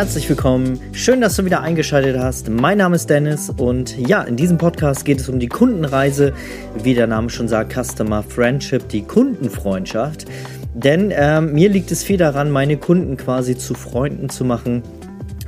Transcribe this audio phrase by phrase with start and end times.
[0.00, 0.80] Herzlich willkommen.
[0.94, 2.48] Schön, dass du wieder eingeschaltet hast.
[2.48, 6.32] Mein Name ist Dennis und ja, in diesem Podcast geht es um die Kundenreise,
[6.82, 10.24] wie der Name schon sagt, Customer Friendship, die Kundenfreundschaft.
[10.72, 14.82] Denn äh, mir liegt es viel daran, meine Kunden quasi zu Freunden zu machen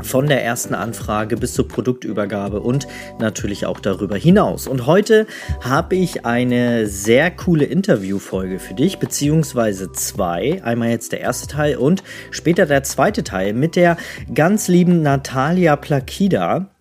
[0.02, 2.87] von der ersten Anfrage bis zur Produktübergabe und
[3.19, 4.66] natürlich auch darüber hinaus.
[4.66, 5.27] Und heute
[5.60, 10.62] habe ich eine sehr coole Interviewfolge für dich, beziehungsweise zwei.
[10.65, 13.96] Einmal jetzt der erste Teil und später der zweite Teil mit der
[14.34, 16.72] ganz lieben Natalia Plakida.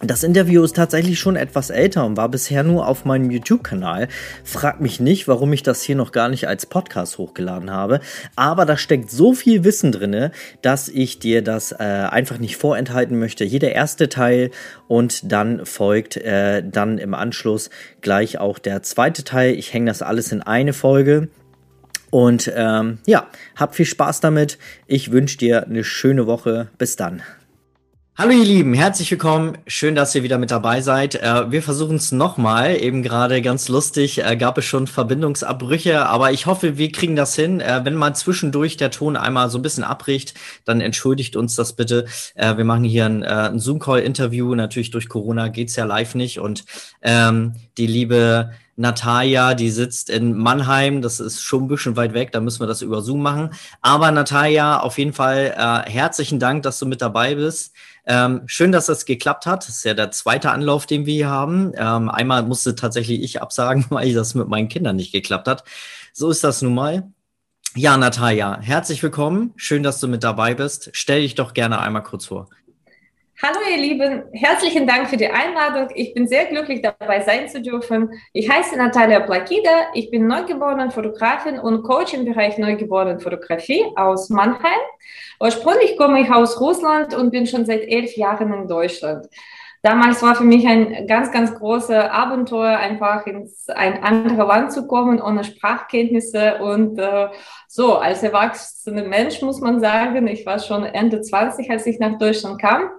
[0.00, 4.06] Das Interview ist tatsächlich schon etwas älter und war bisher nur auf meinem YouTube-Kanal.
[4.44, 7.98] Frag mich nicht, warum ich das hier noch gar nicht als Podcast hochgeladen habe.
[8.36, 10.30] Aber da steckt so viel Wissen drinne,
[10.62, 13.44] dass ich dir das äh, einfach nicht vorenthalten möchte.
[13.44, 14.52] Hier der erste Teil
[14.86, 17.68] und dann folgt äh, dann im Anschluss
[18.00, 19.54] gleich auch der zweite Teil.
[19.54, 21.26] Ich hänge das alles in eine Folge.
[22.10, 24.58] Und ähm, ja, hab viel Spaß damit.
[24.86, 26.68] Ich wünsche dir eine schöne Woche.
[26.78, 27.22] Bis dann.
[28.20, 29.58] Hallo ihr Lieben, herzlich willkommen.
[29.68, 31.14] Schön, dass ihr wieder mit dabei seid.
[31.14, 32.74] Äh, wir versuchen es nochmal.
[32.82, 37.36] Eben gerade ganz lustig, äh, gab es schon Verbindungsabbrüche, aber ich hoffe, wir kriegen das
[37.36, 37.60] hin.
[37.60, 41.74] Äh, wenn mal zwischendurch der Ton einmal so ein bisschen abbricht, dann entschuldigt uns das
[41.74, 42.06] bitte.
[42.34, 44.52] wir machen hier ein, ein Zoom-Call-Interview.
[44.56, 46.40] Natürlich durch Corona geht's ja live nicht.
[46.40, 46.64] Und
[47.02, 52.30] ähm, die liebe Natalia, die sitzt in Mannheim, das ist schon ein bisschen weit weg,
[52.30, 53.50] da müssen wir das über Zoom machen.
[53.82, 57.74] Aber Natalia, auf jeden Fall äh, herzlichen Dank, dass du mit dabei bist.
[58.06, 59.66] Ähm, schön, dass das geklappt hat.
[59.66, 61.72] Das ist ja der zweite Anlauf, den wir hier haben.
[61.76, 65.64] Ähm, einmal musste tatsächlich ich absagen, weil das mit meinen Kindern nicht geklappt hat.
[66.12, 67.12] So ist das nun mal.
[67.74, 69.52] Ja, Natalia, herzlich willkommen.
[69.56, 70.90] Schön, dass du mit dabei bist.
[70.92, 72.48] Stell dich doch gerne einmal kurz vor.
[73.40, 75.90] Hallo ihr Lieben, herzlichen Dank für die Einladung.
[75.94, 78.10] Ich bin sehr glücklich dabei sein zu dürfen.
[78.32, 84.28] Ich heiße Natalia Plakida, ich bin neugeborene Fotografin und Coach im Bereich neugeborenen Fotografie aus
[84.28, 84.80] Mannheim.
[85.38, 89.28] Ursprünglich komme ich aus Russland und bin schon seit elf Jahren in Deutschland.
[89.82, 94.88] Damals war für mich ein ganz, ganz großes Abenteuer, einfach ins ein anderes Land zu
[94.88, 96.56] kommen, ohne Sprachkenntnisse.
[96.56, 97.28] Und äh,
[97.68, 102.18] so, als erwachsener Mensch muss man sagen, ich war schon Ende 20, als ich nach
[102.18, 102.90] Deutschland kam.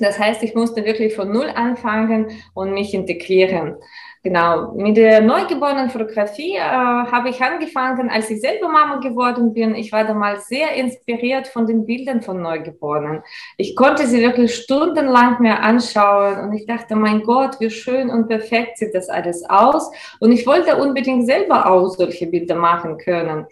[0.00, 3.76] Das heißt, ich musste wirklich von Null anfangen und mich integrieren.
[4.24, 9.76] Genau, mit der neugeborenen Fotografie äh, habe ich angefangen, als ich selber Mama geworden bin.
[9.76, 13.22] Ich war damals sehr inspiriert von den Bildern von Neugeborenen.
[13.56, 18.26] Ich konnte sie wirklich stundenlang mehr anschauen und ich dachte, mein Gott, wie schön und
[18.26, 19.88] perfekt sieht das alles aus.
[20.18, 23.46] Und ich wollte unbedingt selber auch solche Bilder machen können.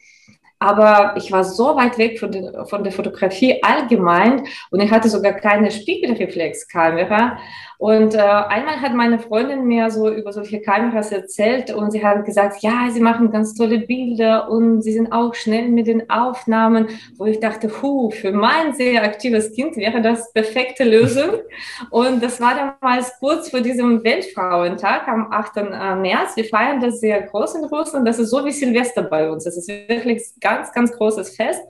[0.67, 5.09] Aber ich war so weit weg von, den, von der Fotografie allgemein und ich hatte
[5.09, 7.39] sogar keine Spiegelreflexkamera.
[7.79, 12.25] Und äh, einmal hat meine Freundin mir so über solche Kameras erzählt und sie hat
[12.25, 16.89] gesagt, ja, sie machen ganz tolle Bilder und sie sind auch schnell mit den Aufnahmen,
[17.19, 21.31] wo ich dachte, hu, für mein sehr aktives Kind wäre das perfekte Lösung.
[21.91, 25.57] Und das war damals kurz vor diesem Weltfrauentag am 8.
[25.59, 26.37] Äh, März.
[26.37, 28.09] Wir feiern das sehr groß in Russland.
[28.09, 29.45] Das ist so wie Silvester bei uns.
[29.45, 31.63] Das ist wirklich ganz, ganz großes Fest.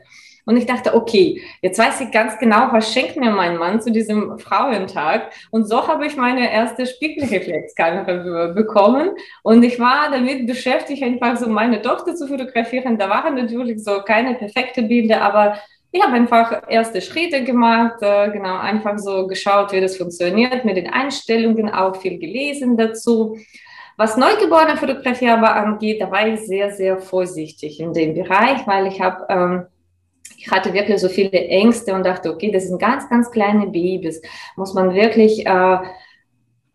[0.49, 3.91] Und ich dachte, okay, jetzt weiß ich ganz genau, was schenkt mir mein Mann zu
[3.91, 5.33] diesem Frauentag.
[5.51, 9.11] Und so habe ich meine erste Spiegelreflexkamera bekommen.
[9.43, 12.97] Und ich war damit beschäftigt, einfach so meine Tochter zu fotografieren.
[12.97, 15.59] Da waren natürlich so keine perfekte Bilder, aber
[15.91, 20.77] ich habe einfach erste Schritte gemacht, äh, genau, einfach so geschaut, wie das funktioniert mit
[20.77, 23.37] den Einstellungen, auch viel gelesen dazu.
[23.97, 28.87] Was neugeborene Fotografie aber angeht, da war ich sehr, sehr vorsichtig in dem Bereich, weil
[28.89, 29.67] ich habe ähm,
[30.37, 34.21] ich hatte wirklich so viele Ängste und dachte, okay, das sind ganz, ganz kleine Babys.
[34.57, 35.79] Muss man wirklich äh,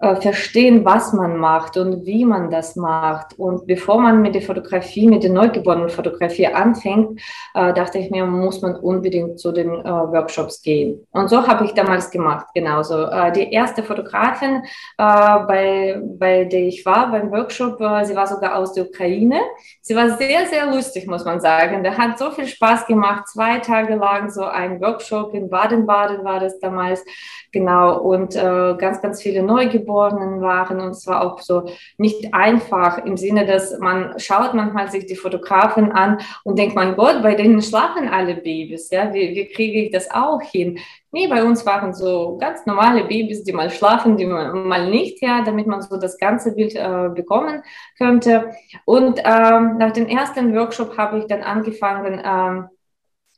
[0.02, 3.38] äh, verstehen, was man macht und wie man das macht.
[3.38, 7.22] Und bevor man mit der Fotografie, mit der neugeborenen Fotografie anfängt,
[7.54, 11.06] äh, dachte ich mir, muss man unbedingt zu den äh, Workshops gehen.
[11.12, 13.04] Und so habe ich damals gemacht, genauso.
[13.04, 14.64] Äh, die erste Fotografin,
[14.98, 19.40] äh, bei, bei der ich war beim Workshop, sie war sogar aus der Ukraine.
[19.82, 21.84] Sie war sehr, sehr lustig, muss man sagen.
[21.84, 23.28] Der hat so viel Spaß gemacht.
[23.28, 27.06] Zwei Tage lang so ein Workshop in Baden-Baden war das damals.
[27.52, 28.00] Genau.
[28.00, 30.80] Und ganz, ganz viele Neugeborene Geborenen waren.
[30.80, 35.16] Und es war auch so nicht einfach im Sinne, dass man schaut manchmal sich die
[35.16, 38.90] Fotografen an und denkt, mein Gott, bei denen schlafen alle Babys.
[38.90, 40.80] Ja, wie, wie kriege ich das auch hin?
[41.12, 45.44] Nee, bei uns waren so ganz normale Babys, die mal schlafen, die mal nicht, ja,
[45.44, 47.64] damit man so das ganze Bild äh, bekommen
[47.98, 48.52] könnte.
[48.86, 52.70] Und ähm, nach dem ersten Workshop habe ich dann angefangen, ähm,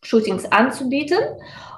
[0.04, 1.18] Shootings anzubieten.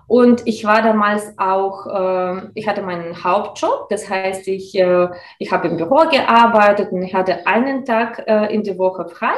[0.08, 5.08] Und ich war damals auch, äh, ich hatte meinen Hauptjob, das heißt, ich, äh,
[5.40, 9.34] ich habe im Büro gearbeitet und ich hatte einen Tag äh, in der Woche frei.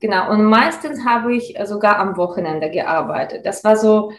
[0.00, 3.44] Genau, und meistens habe ich sogar am Wochenende gearbeitet.
[3.44, 4.12] Das war so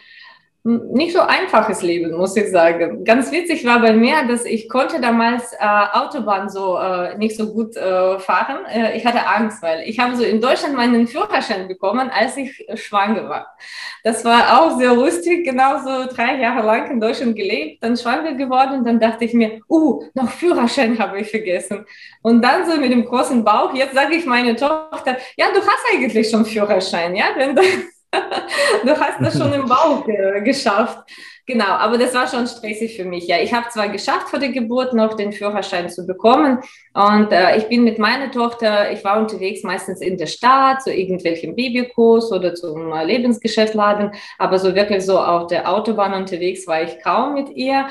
[0.62, 3.02] nicht so einfaches Leben, muss ich sagen.
[3.04, 5.56] Ganz witzig war bei mir, dass ich konnte damals äh,
[5.92, 8.66] Autobahn so äh, nicht so gut äh, fahren.
[8.66, 12.66] Äh, ich hatte Angst, weil ich habe so in Deutschland meinen Führerschein bekommen, als ich
[12.74, 13.56] schwanger war.
[14.04, 18.84] Das war auch sehr lustig, genauso drei Jahre lang in Deutschland gelebt, dann schwanger geworden.
[18.84, 21.86] Dann dachte ich mir, uh, noch Führerschein habe ich vergessen.
[22.22, 25.84] Und dann so mit dem großen Bauch, jetzt sage ich meine Tochter, ja, du hast
[25.90, 27.62] eigentlich schon Führerschein, ja, wenn du
[28.84, 31.08] du hast das schon im Bauch äh, geschafft.
[31.46, 33.26] Genau, aber das war schon stressig für mich.
[33.26, 36.60] Ja, ich habe zwar geschafft vor der Geburt noch den Führerschein zu bekommen
[36.94, 40.92] und äh, ich bin mit meiner Tochter, ich war unterwegs meistens in der Stadt zu
[40.92, 46.82] irgendwelchen Babykurs oder zum äh, Lebensgeschäftladen, aber so wirklich so auf der Autobahn unterwegs war
[46.82, 47.88] ich kaum mit ihr.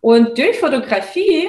[0.00, 1.48] Und durch Fotografie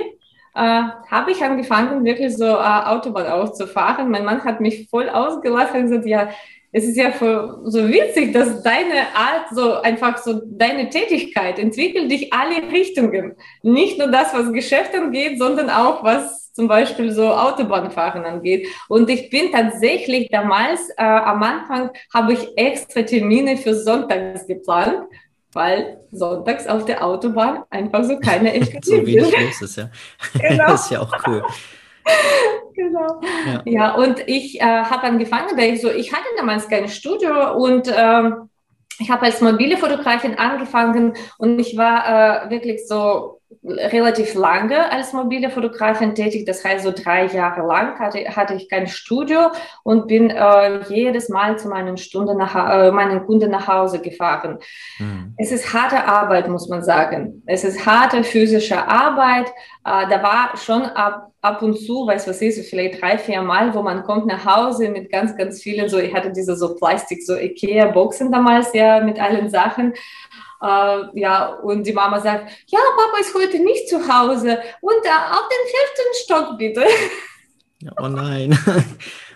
[0.55, 4.09] äh, habe ich angefangen, wirklich so äh, Autobahn auch zu fahren.
[4.09, 6.29] Mein Mann hat mich voll ausgelacht und gesagt, ja,
[6.71, 12.31] es ist ja so witzig, dass deine Art, so einfach so deine Tätigkeit entwickelt dich
[12.31, 13.35] alle Richtungen.
[13.61, 18.67] Nicht nur das, was Geschäft angeht, sondern auch was zum Beispiel so Autobahnfahren angeht.
[18.87, 25.03] Und ich bin tatsächlich damals, äh, am Anfang habe ich extra Termine für Sonntags geplant,
[25.53, 29.89] weil sonntags auf der Autobahn einfach so keine FKT So wenig los ist, ja.
[30.39, 30.67] Genau.
[30.67, 31.43] das ist ja auch cool.
[32.81, 33.21] Genau.
[33.45, 33.61] Ja.
[33.65, 37.91] ja, und ich äh, habe angefangen, da ich so, ich hatte damals kein Studio und
[37.95, 38.49] ähm,
[38.99, 45.13] ich habe als mobile Fotografin angefangen und ich war äh, wirklich so relativ lange als
[45.13, 46.45] mobile Fotografin tätig.
[46.45, 49.51] Das heißt, so drei Jahre lang hatte, hatte ich kein Studio
[49.83, 54.57] und bin äh, jedes Mal zu meinen, Stunden nach, äh, meinen Kunden nach Hause gefahren.
[54.97, 55.35] Mhm.
[55.37, 57.43] Es ist harte Arbeit, muss man sagen.
[57.45, 59.49] Es ist harte physische Arbeit.
[59.85, 63.73] Äh, da war schon ab ab und zu, weiß was ist, vielleicht drei, vier Mal,
[63.73, 67.23] wo man kommt nach Hause mit ganz, ganz vielen, so, ich hatte diese so Plastik,
[67.23, 69.93] so Ikea-Boxen damals ja mit allen Sachen
[70.61, 75.09] äh, ja, und die Mama sagt, ja, Papa ist heute nicht zu Hause und äh,
[75.09, 76.85] auf den vierten Stock bitte.
[77.99, 78.57] Oh nein.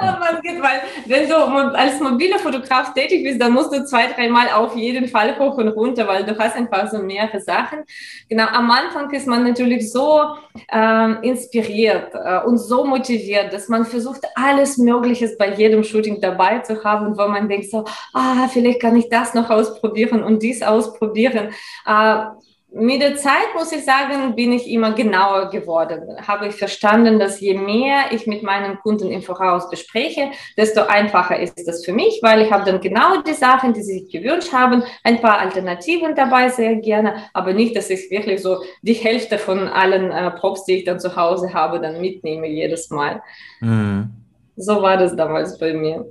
[0.20, 4.48] man geht, weil wenn du als mobiler Fotograf tätig bist, dann musst du zwei, dreimal
[4.50, 7.80] auf jeden Fall hoch und runter, weil du hast einfach so mehrere Sachen.
[8.28, 10.22] Genau, am Anfang ist man natürlich so
[10.70, 16.60] ähm, inspiriert äh, und so motiviert, dass man versucht, alles Mögliche bei jedem Shooting dabei
[16.60, 20.62] zu haben, wo man denkt so, ah, vielleicht kann ich das noch ausprobieren und dies
[20.62, 21.50] ausprobieren.
[21.86, 22.24] Äh,
[22.72, 26.16] mit der Zeit, muss ich sagen, bin ich immer genauer geworden.
[26.26, 31.38] Habe ich verstanden, dass je mehr ich mit meinen Kunden im Voraus bespreche, desto einfacher
[31.38, 34.52] ist das für mich, weil ich habe dann genau die Sachen, die sie sich gewünscht
[34.52, 39.38] haben, ein paar Alternativen dabei, sehr gerne, aber nicht, dass ich wirklich so die Hälfte
[39.38, 43.20] von allen äh, Props, die ich dann zu Hause habe, dann mitnehme jedes Mal.
[43.60, 44.10] Mhm.
[44.56, 46.06] So war das damals bei mir.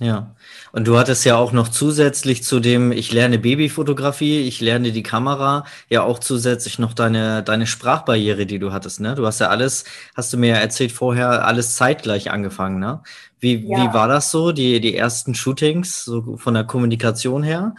[0.00, 0.34] Ja,
[0.74, 5.04] und du hattest ja auch noch zusätzlich zu dem, ich lerne Babyfotografie, ich lerne die
[5.04, 9.14] Kamera, ja auch zusätzlich noch deine, deine Sprachbarriere, die du hattest, ne?
[9.14, 9.84] Du hast ja alles,
[10.16, 13.02] hast du mir ja erzählt vorher, alles zeitgleich angefangen, ne?
[13.38, 13.78] Wie, ja.
[13.78, 17.76] wie war das so, die, die ersten Shootings, so von der Kommunikation her?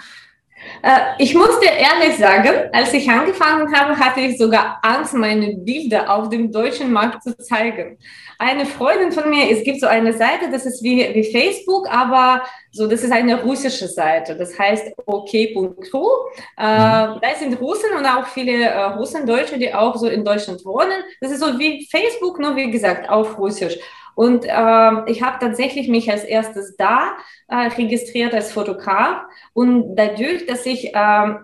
[0.81, 5.55] Äh, ich muss dir ehrlich sagen, als ich angefangen habe, hatte ich sogar Angst, meine
[5.57, 7.97] Bilder auf dem deutschen Markt zu zeigen.
[8.37, 12.43] Eine Freundin von mir, es gibt so eine Seite, das ist wie, wie Facebook, aber
[12.71, 14.35] so, das ist eine russische Seite.
[14.35, 16.09] Das heißt ok.ru.
[16.57, 17.19] Äh, mhm.
[17.21, 21.03] da sind Russen und auch viele äh, Russen, Deutsche, die auch so in Deutschland wohnen.
[21.21, 23.77] Das ist so wie Facebook, nur wie gesagt, auf Russisch.
[24.15, 27.11] Und äh, ich habe tatsächlich mich als erstes da
[27.47, 29.23] äh, registriert als Fotograf.
[29.53, 31.35] Und dadurch, dass ich äh,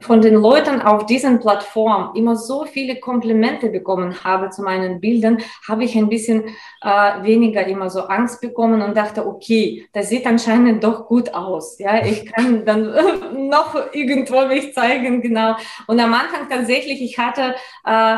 [0.00, 5.38] von den Leuten auf diesen Plattformen immer so viele Komplimente bekommen habe zu meinen Bildern,
[5.66, 6.44] habe ich ein bisschen
[6.82, 11.78] äh, weniger immer so Angst bekommen und dachte, okay, das sieht anscheinend doch gut aus.
[11.78, 12.92] Ja, ich kann dann
[13.48, 15.56] noch irgendwo mich zeigen, genau.
[15.86, 17.54] Und am Anfang tatsächlich, ich hatte
[17.86, 18.16] äh,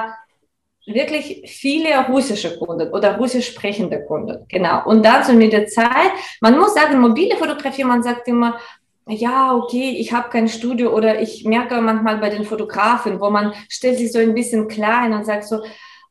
[0.86, 4.44] wirklich viele russische Kunden oder russisch sprechende Kunden.
[4.48, 4.84] Genau.
[4.84, 8.58] Und so mit der Zeit, man muss sagen, mobile Fotografie, man sagt immer,
[9.06, 13.52] ja, okay, ich habe kein Studio oder ich merke manchmal bei den Fotografen, wo man
[13.68, 15.62] stellt sich so ein bisschen klein und sagt so,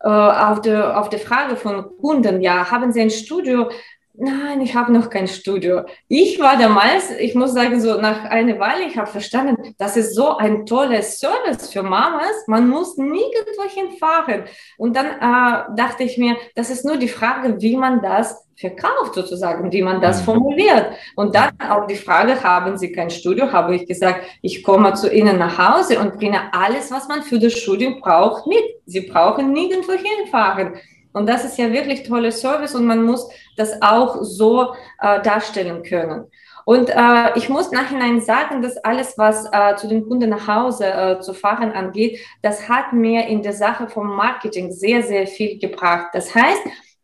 [0.01, 3.69] äh, auf, der, auf der Frage von Kunden, ja, haben Sie ein Studio?
[4.15, 5.81] Nein, ich habe noch kein Studio.
[6.07, 10.13] Ich war damals, ich muss sagen, so nach einer Weile, ich habe verstanden, das ist
[10.13, 12.45] so ein tolles Service für Mamas.
[12.45, 14.43] Man muss nirgendwo hinfahren.
[14.77, 19.15] Und dann äh, dachte ich mir, das ist nur die Frage, wie man das verkauft
[19.15, 20.25] sozusagen, wie man das mhm.
[20.25, 20.91] formuliert.
[21.15, 23.51] Und dann auch die Frage, haben Sie kein Studio?
[23.51, 27.39] Habe ich gesagt, ich komme zu Ihnen nach Hause und bringe alles, was man für
[27.39, 28.63] das Studium braucht, mit.
[28.85, 30.73] Sie brauchen nirgendwo hinfahren.
[31.13, 35.83] Und das ist ja wirklich toller Service und man muss das auch so äh, darstellen
[35.83, 36.25] können.
[36.65, 40.85] Und äh, ich muss nachhinein sagen, dass alles, was äh, zu den Kunden nach Hause
[40.85, 45.59] äh, zu fahren angeht, das hat mir in der Sache vom Marketing sehr, sehr viel
[45.59, 46.07] gebracht.
[46.13, 46.61] Das heißt,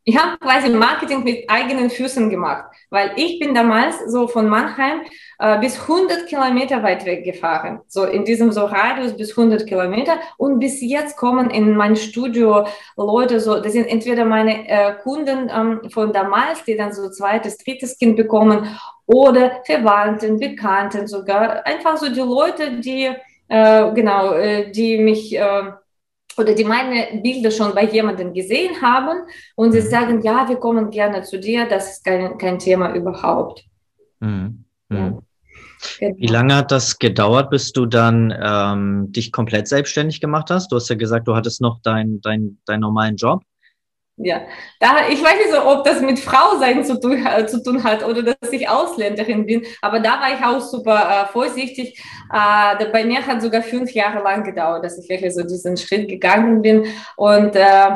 [0.09, 5.01] ich habe quasi Marketing mit eigenen Füßen gemacht, weil ich bin damals so von Mannheim
[5.37, 10.13] äh, bis 100 Kilometer weit weg gefahren, so in diesem so Radius bis 100 Kilometer.
[10.37, 12.65] Und bis jetzt kommen in mein Studio
[12.97, 17.59] Leute so, das sind entweder meine äh, Kunden ähm, von damals, die dann so zweites,
[17.59, 18.67] drittes Kind bekommen
[19.05, 23.11] oder Verwandten, Bekannten sogar, einfach so die Leute, die
[23.47, 25.71] äh, genau, äh, die mich äh,
[26.39, 29.85] oder die meine Bilder schon bei jemandem gesehen haben und sie mhm.
[29.85, 33.63] sagen, ja, wir kommen gerne zu dir, das ist kein, kein Thema überhaupt.
[34.19, 34.65] Mhm.
[34.89, 34.97] Mhm.
[34.97, 35.21] Ja.
[35.99, 36.15] Genau.
[36.17, 40.71] Wie lange hat das gedauert, bis du dann ähm, dich komplett selbstständig gemacht hast?
[40.71, 43.43] Du hast ja gesagt, du hattest noch deinen dein, dein normalen Job.
[44.21, 44.41] Ja,
[44.81, 47.85] da, ich weiß nicht so, ob das mit Frau sein zu tun, äh, zu tun
[47.85, 52.03] hat oder dass ich Ausländerin bin, aber da war ich auch super äh, vorsichtig.
[52.29, 56.09] Äh, bei mir hat sogar fünf Jahre lang gedauert, dass ich wirklich so diesen Schritt
[56.09, 56.85] gegangen bin
[57.15, 57.95] und äh,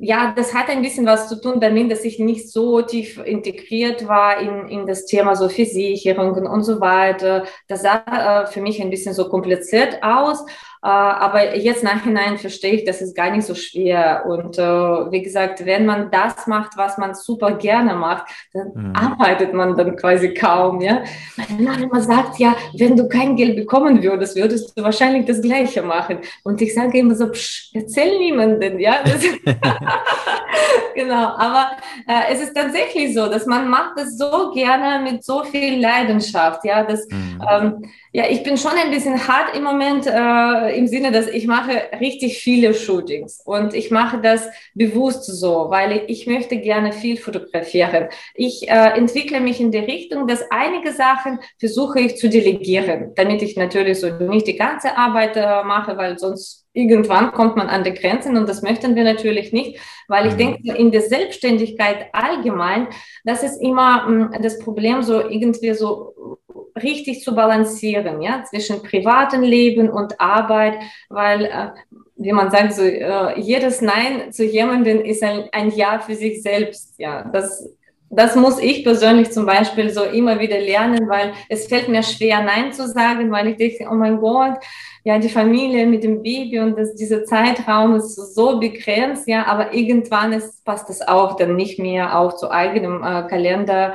[0.00, 4.06] ja, das hat ein bisschen was zu tun damit, dass ich nicht so tief integriert
[4.08, 7.44] war in, in das Thema so Versicherungen und so weiter.
[7.68, 10.44] Das sah äh, für mich ein bisschen so kompliziert aus.
[10.84, 14.24] Äh, aber jetzt nachhinein verstehe ich, das ist gar nicht so schwer.
[14.26, 18.92] Und äh, wie gesagt, wenn man das macht, was man super gerne macht, dann mhm.
[18.96, 20.80] arbeitet man dann quasi kaum.
[20.80, 21.04] Ja?
[21.36, 25.40] Meine Mama immer sagt, ja, wenn du kein Geld bekommen würdest, würdest du wahrscheinlich das
[25.40, 26.18] Gleiche machen.
[26.42, 28.80] Und ich sage immer so, psch, erzähl niemanden.
[28.80, 28.96] Ja?
[30.94, 35.44] genau, aber äh, es ist tatsächlich so, dass man macht das so gerne mit so
[35.44, 36.64] viel Leidenschaft.
[36.64, 37.42] Ja, das, mhm.
[37.50, 41.46] ähm, ja, ich bin schon ein bisschen hart im Moment äh, im Sinne, dass ich
[41.46, 47.16] mache richtig viele Shootings und ich mache das bewusst so, weil ich möchte gerne viel
[47.16, 48.08] fotografieren.
[48.34, 53.42] Ich äh, entwickle mich in die Richtung, dass einige Sachen versuche ich zu delegieren, damit
[53.42, 57.84] ich natürlich so nicht die ganze Arbeit äh, mache, weil sonst irgendwann kommt man an
[57.84, 60.38] die Grenzen und das möchten wir natürlich nicht, weil ich mhm.
[60.38, 62.88] denke, in der Selbstständigkeit allgemein,
[63.24, 66.38] das ist immer mh, hm, das Problem, so irgendwie so
[66.82, 71.70] richtig zu balancieren, ja, zwischen privatem Leben und Arbeit, weil, äh,
[72.16, 76.42] wie man sagt, so, äh, jedes Nein zu jemandem ist ein, ein Ja für sich
[76.42, 77.68] selbst, ja, das,
[78.14, 82.42] das muss ich persönlich zum Beispiel so immer wieder lernen, weil es fällt mir schwer,
[82.42, 84.58] Nein zu sagen, weil ich denke, oh mein Gott,
[85.04, 89.74] ja, die Familie mit dem Baby und das, dieser Zeitraum ist so begrenzt, ja, aber
[89.74, 93.94] irgendwann ist, passt das auch dann nicht mehr auch zu eigenem äh, Kalender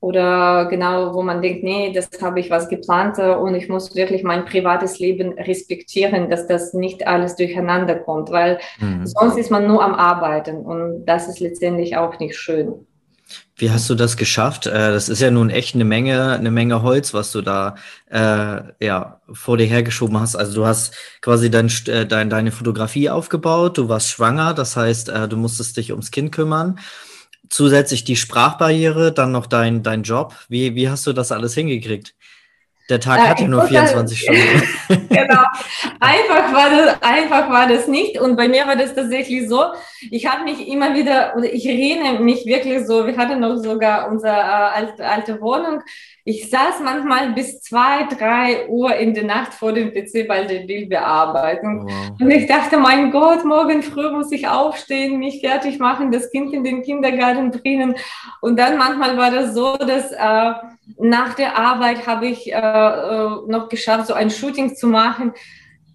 [0.00, 4.22] oder genau, wo man denkt, nee, das habe ich was geplant und ich muss wirklich
[4.22, 9.06] mein privates Leben respektieren, dass das nicht alles durcheinander kommt, weil mhm.
[9.06, 12.86] sonst ist man nur am Arbeiten und das ist letztendlich auch nicht schön.
[13.56, 14.66] Wie hast du das geschafft?
[14.66, 17.74] Äh, das ist ja nun echt eine Menge, eine Menge Holz, was du da
[18.10, 20.36] äh, ja vor dir hergeschoben hast.
[20.36, 25.08] Also du hast quasi dein, äh, dein, deine Fotografie aufgebaut, du warst schwanger, das heißt,
[25.08, 26.78] äh, du musstest dich ums Kind kümmern
[27.50, 30.34] zusätzlich die Sprachbarriere, dann noch dein, dein Job.
[30.48, 32.14] Wie, wie hast du das alles hingekriegt?
[32.88, 34.62] Der Tag äh, hat ja nur 24 Stunden.
[35.08, 35.42] genau.
[36.00, 38.18] Einfach war, das, einfach war das nicht.
[38.18, 39.62] Und bei mir war das tatsächlich so.
[40.10, 44.10] Ich habe mich immer wieder, oder ich erinnere mich wirklich so, wir hatten noch sogar
[44.10, 45.82] unsere äh, alte, alte Wohnung
[46.28, 50.60] ich saß manchmal bis zwei, drei Uhr in der Nacht vor dem PC bei der
[50.66, 51.86] Bildbearbeitung.
[51.88, 52.20] Wow.
[52.20, 56.52] Und ich dachte, mein Gott, morgen früh muss ich aufstehen, mich fertig machen, das Kind
[56.52, 57.94] in den Kindergarten bringen.
[58.42, 60.52] Und dann manchmal war das so, dass äh,
[60.98, 65.32] nach der Arbeit habe ich äh, äh, noch geschafft, so ein Shooting zu machen.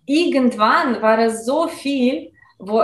[0.07, 2.81] Irgendwann war das so viel, wo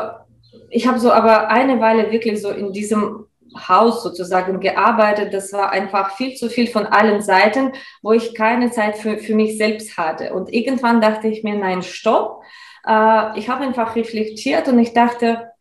[0.70, 3.26] ich habe so aber eine Weile wirklich so in diesem
[3.68, 5.34] Haus sozusagen gearbeitet.
[5.34, 9.36] Das war einfach viel zu viel von allen Seiten, wo ich keine Zeit für, für
[9.36, 10.34] mich selbst hatte.
[10.34, 12.44] Und irgendwann dachte ich mir, nein, stopp.
[12.86, 15.52] Äh, ich habe einfach reflektiert und ich dachte,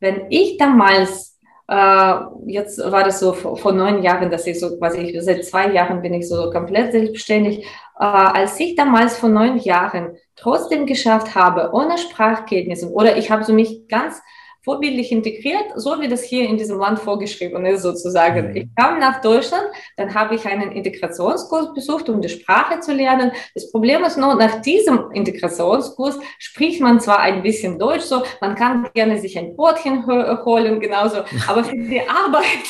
[0.00, 1.35] wenn ich damals,
[1.68, 2.14] äh,
[2.46, 6.00] jetzt war das so vor, vor, neun Jahren, dass ich so quasi, seit zwei Jahren
[6.00, 7.64] bin ich so komplett selbstständig,
[7.98, 13.42] äh, als ich damals vor neun Jahren trotzdem geschafft habe, ohne Sprachkenntnisse, oder ich habe
[13.42, 14.22] so mich ganz
[14.66, 18.50] vorbildlich integriert, so wie das hier in diesem Land vorgeschrieben ist, sozusagen.
[18.50, 18.56] Mhm.
[18.56, 19.62] Ich kam nach Deutschland,
[19.96, 23.30] dann habe ich einen Integrationskurs besucht, um die Sprache zu lernen.
[23.54, 28.56] Das Problem ist nur, nach diesem Integrationskurs spricht man zwar ein bisschen Deutsch, so, man
[28.56, 32.66] kann gerne sich ein Brotchen holen, genauso, aber für die Arbeit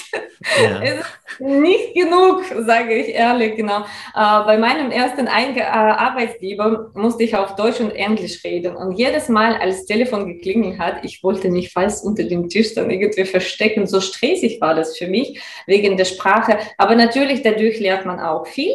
[0.62, 0.80] ja.
[0.82, 1.06] ist
[1.38, 3.78] nicht genug, sage ich ehrlich, genau.
[3.78, 8.92] Äh, bei meinem ersten Ein äh, Arbeitsgeber musste ich auf Deutsch und Englisch reden und
[8.92, 12.74] jedes Mal, als das Telefon geklingelt hat, ich wollte mich falsch alles unter dem Tisch
[12.74, 13.86] dann irgendwie verstecken.
[13.86, 16.58] So stressig war das für mich wegen der Sprache.
[16.76, 18.74] Aber natürlich, dadurch lernt man auch viel.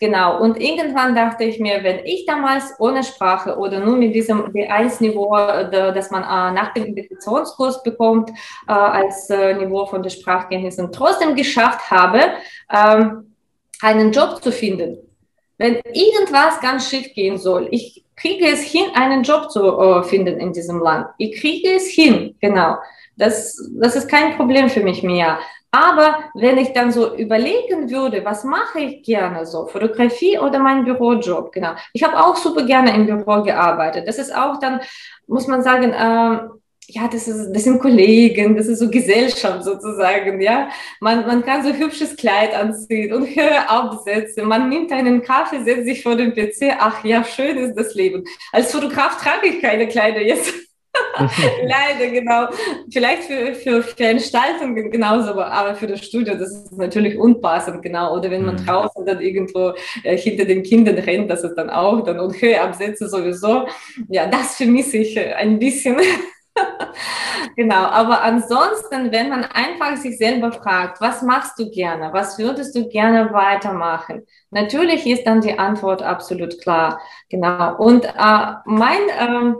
[0.00, 0.40] Genau.
[0.40, 5.36] Und irgendwann dachte ich mir, wenn ich damals ohne Sprache oder nur mit diesem B1-Niveau,
[5.70, 8.30] das man äh, nach dem Integrationskurs bekommt,
[8.68, 12.20] äh, als äh, Niveau von der Sprachkenntnissen trotzdem geschafft habe,
[12.72, 13.34] ähm,
[13.80, 14.98] einen Job zu finden.
[15.56, 20.52] Wenn irgendwas ganz schief gehen soll, ich kriege es hin, einen Job zu finden in
[20.52, 21.06] diesem Land.
[21.18, 22.76] Ich kriege es hin, genau.
[23.16, 25.38] Das, das ist kein Problem für mich mehr.
[25.70, 30.84] Aber wenn ich dann so überlegen würde, was mache ich gerne so, Fotografie oder mein
[30.84, 31.72] Bürojob, genau.
[31.92, 34.08] Ich habe auch super gerne im Büro gearbeitet.
[34.08, 34.80] Das ist auch dann,
[35.26, 36.48] muss man sagen, äh,
[36.90, 40.70] ja, das, ist, das sind Kollegen, das ist so Gesellschaft sozusagen, ja.
[41.00, 44.42] Man, man kann so hübsches Kleid anziehen und höhere Absätze.
[44.42, 46.74] Man nimmt einen Kaffee, setzt sich vor den PC.
[46.78, 48.24] Ach ja, schön ist das Leben.
[48.52, 50.50] Als Fotograf trage ich keine Kleider jetzt.
[51.62, 52.48] Leider, genau.
[52.90, 58.16] Vielleicht für, für Veranstaltungen genauso, aber für das Studio, das ist natürlich unpassend, genau.
[58.16, 58.64] Oder wenn man mhm.
[58.64, 63.10] draußen dann irgendwo äh, hinter den Kindern rennt, das ist dann auch dann und Höheabsätze
[63.10, 63.66] sowieso.
[64.08, 65.98] Ja, das vermisse ich äh, ein bisschen.
[67.58, 72.74] genau, aber ansonsten, wenn man einfach sich selber fragt, was machst du gerne, was würdest
[72.74, 74.26] du gerne weitermachen?
[74.50, 77.00] Natürlich ist dann die Antwort absolut klar.
[77.28, 77.76] Genau.
[77.76, 79.56] Und äh, mein ähm,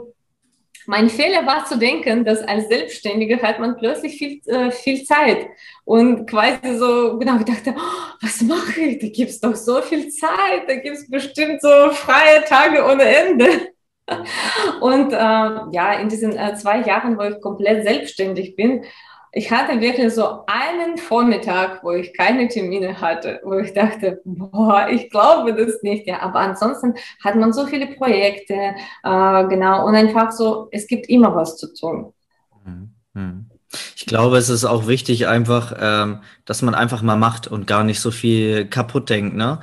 [0.89, 5.47] mein Fehler war zu denken, dass als Selbstständiger hat man plötzlich viel, äh, viel Zeit.
[5.85, 8.97] Und quasi so, genau, ich dachte, oh, was mache ich?
[8.99, 13.03] Da gibt es doch so viel Zeit, da gibt es bestimmt so freie Tage ohne
[13.03, 13.69] Ende.
[14.81, 15.15] Und äh,
[15.71, 18.83] ja, in diesen äh, zwei Jahren, wo ich komplett selbstständig bin,
[19.31, 24.87] ich hatte wirklich so einen Vormittag, wo ich keine Termine hatte, wo ich dachte, boah,
[24.89, 26.07] ich glaube das nicht.
[26.07, 28.53] Ja, aber ansonsten hat man so viele Projekte,
[29.03, 32.13] äh, genau, und einfach so, es gibt immer was zu tun.
[32.65, 32.89] Mhm.
[33.13, 33.45] Mhm.
[33.95, 37.83] Ich glaube, es ist auch wichtig, einfach, ähm, dass man einfach mal macht und gar
[37.83, 39.59] nicht so viel kaputt denkt, ne?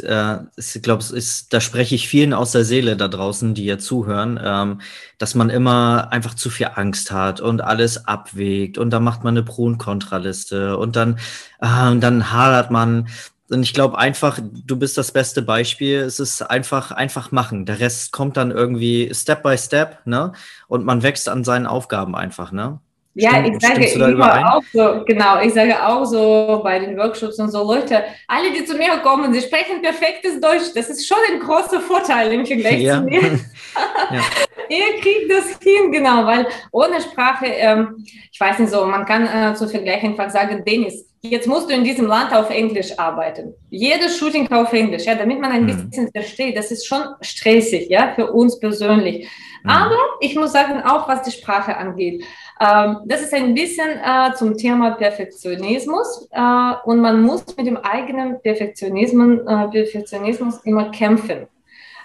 [0.00, 1.04] Äh, ich glaube,
[1.50, 4.80] da spreche ich vielen aus der Seele da draußen, die ja zuhören, ähm,
[5.18, 9.34] dass man immer einfach zu viel Angst hat und alles abwägt und dann macht man
[9.34, 11.18] eine Pro- und Kontraliste und dann,
[11.60, 13.08] äh, und dann hadert man.
[13.50, 16.00] Und ich glaube einfach, du bist das beste Beispiel.
[16.00, 17.64] Es ist einfach, einfach machen.
[17.64, 20.32] Der Rest kommt dann irgendwie Step by Step, ne?
[20.68, 22.80] Und man wächst an seinen Aufgaben einfach, ne?
[23.20, 27.38] Ja, Stimmt, ich sage immer auch so, genau, ich sage auch so bei den Workshops
[27.40, 30.72] und so, Leute, alle, die zu mir kommen, sie sprechen perfektes Deutsch.
[30.72, 32.98] Das ist schon ein großer Vorteil im Vergleich ja.
[32.98, 33.22] zu mir.
[33.22, 34.20] ja.
[34.68, 39.26] Ihr kriegt das hin, genau, weil ohne Sprache, ähm, ich weiß nicht so, man kann
[39.26, 43.54] äh, zu Vergleich einfach sagen, Dennis, jetzt musst du in diesem Land auf Englisch arbeiten.
[43.70, 45.90] Jedes Shooting auf Englisch, ja, damit man ein mhm.
[45.90, 46.56] bisschen versteht.
[46.56, 49.28] Das ist schon stressig, ja, für uns persönlich.
[49.64, 49.70] Mhm.
[49.70, 52.24] Aber ich muss sagen, auch was die Sprache angeht.
[52.60, 57.76] Ähm, das ist ein bisschen äh, zum Thema Perfektionismus äh, und man muss mit dem
[57.76, 61.46] eigenen Perfektionismus, äh, Perfektionismus immer kämpfen.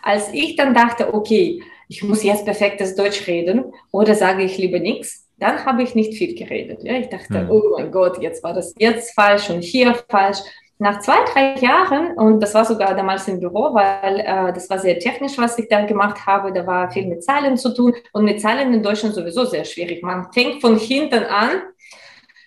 [0.03, 4.79] Als ich dann dachte, okay, ich muss jetzt perfektes Deutsch reden oder sage ich lieber
[4.79, 6.83] nichts, dann habe ich nicht viel geredet.
[6.83, 6.93] Ja?
[6.93, 7.51] Ich dachte, mhm.
[7.51, 10.39] oh mein Gott, jetzt war das jetzt falsch und hier falsch.
[10.79, 14.79] Nach zwei, drei Jahren, und das war sogar damals im Büro, weil äh, das war
[14.79, 18.25] sehr technisch, was ich da gemacht habe, da war viel mit Zahlen zu tun und
[18.25, 20.01] mit Zahlen in Deutschland sowieso sehr schwierig.
[20.01, 21.61] Man fängt von hinten an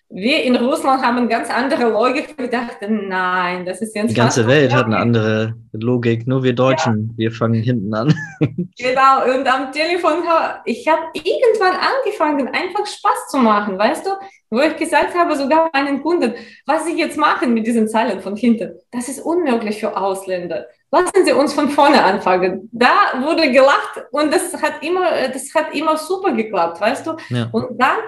[0.08, 2.34] wir in Russland haben ganz andere Logik.
[2.38, 4.10] Wir dachten, nein, das ist jetzt.
[4.10, 7.18] Die ganze Welt hat eine andere Logik, nur wir Deutschen, ja.
[7.18, 8.14] wir fangen hinten an.
[8.78, 10.22] Genau, und am Telefon,
[10.66, 14.10] ich habe irgendwann angefangen, einfach Spaß zu machen, weißt du?
[14.50, 16.34] Wo ich gesagt habe, sogar meinen Kunden,
[16.66, 20.66] was ich jetzt machen mit diesen Zahlen von hinten, das ist unmöglich für Ausländer.
[20.90, 22.68] Lassen Sie uns von vorne anfangen.
[22.70, 27.16] Da wurde gelacht und das hat immer, das hat immer super geklappt, weißt du?
[27.30, 27.48] Ja.
[27.52, 27.98] Und dann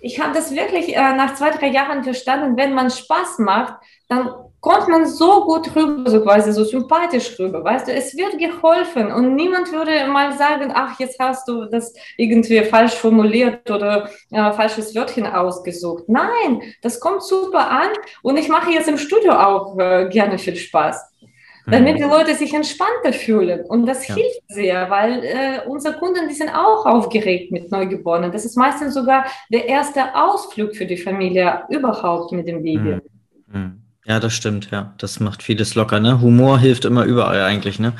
[0.00, 3.74] ich habe das wirklich äh, nach zwei, drei Jahren verstanden, wenn man Spaß macht,
[4.08, 4.30] dann
[4.60, 9.12] kommt man so gut rüber, so quasi so sympathisch rüber, weißt du, es wird geholfen
[9.12, 14.52] und niemand würde mal sagen, ach, jetzt hast du das irgendwie falsch formuliert oder äh,
[14.52, 16.04] falsches Wörtchen ausgesucht.
[16.08, 17.90] Nein, das kommt super an
[18.22, 21.07] und ich mache jetzt im Studio auch äh, gerne viel Spaß
[21.70, 21.98] damit mhm.
[21.98, 23.64] die Leute sich entspannter fühlen.
[23.66, 24.14] Und das ja.
[24.14, 28.32] hilft sehr, weil äh, unsere Kunden, die sind auch aufgeregt mit Neugeborenen.
[28.32, 32.96] Das ist meistens sogar der erste Ausflug für die Familie überhaupt mit dem Baby.
[32.96, 33.02] Mhm.
[33.52, 33.82] mhm.
[34.04, 34.94] Ja, das stimmt, ja.
[34.96, 36.22] Das macht vieles locker, ne?
[36.22, 37.92] Humor hilft immer überall eigentlich, ne?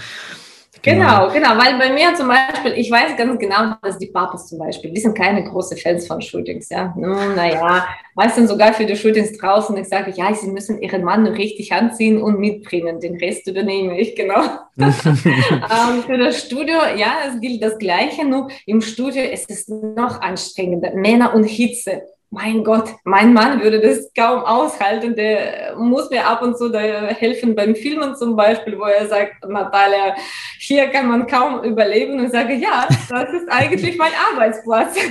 [0.82, 4.58] Genau, genau, weil bei mir zum Beispiel, ich weiß ganz genau, dass die Papas zum
[4.58, 6.94] Beispiel, die sind keine großen Fans von Shootings, ja.
[6.96, 9.76] Naja, meistens sogar für die Shootings draußen.
[9.76, 13.00] Ich sage, ja, sie müssen ihren Mann richtig anziehen und mitbringen.
[13.00, 14.42] Den Rest übernehme ich, genau.
[14.78, 20.20] ähm, für das Studio, ja, es gilt das Gleiche, nur im Studio ist es noch
[20.20, 20.94] anstrengender.
[20.94, 25.16] Männer und Hitze mein Gott, mein Mann würde das kaum aushalten.
[25.16, 29.48] Der muss mir ab und zu da helfen beim Filmen zum Beispiel, wo er sagt,
[29.48, 30.14] Natalia,
[30.58, 32.18] hier kann man kaum überleben.
[32.18, 34.96] Und ich sage, ja, das ist eigentlich mein Arbeitsplatz.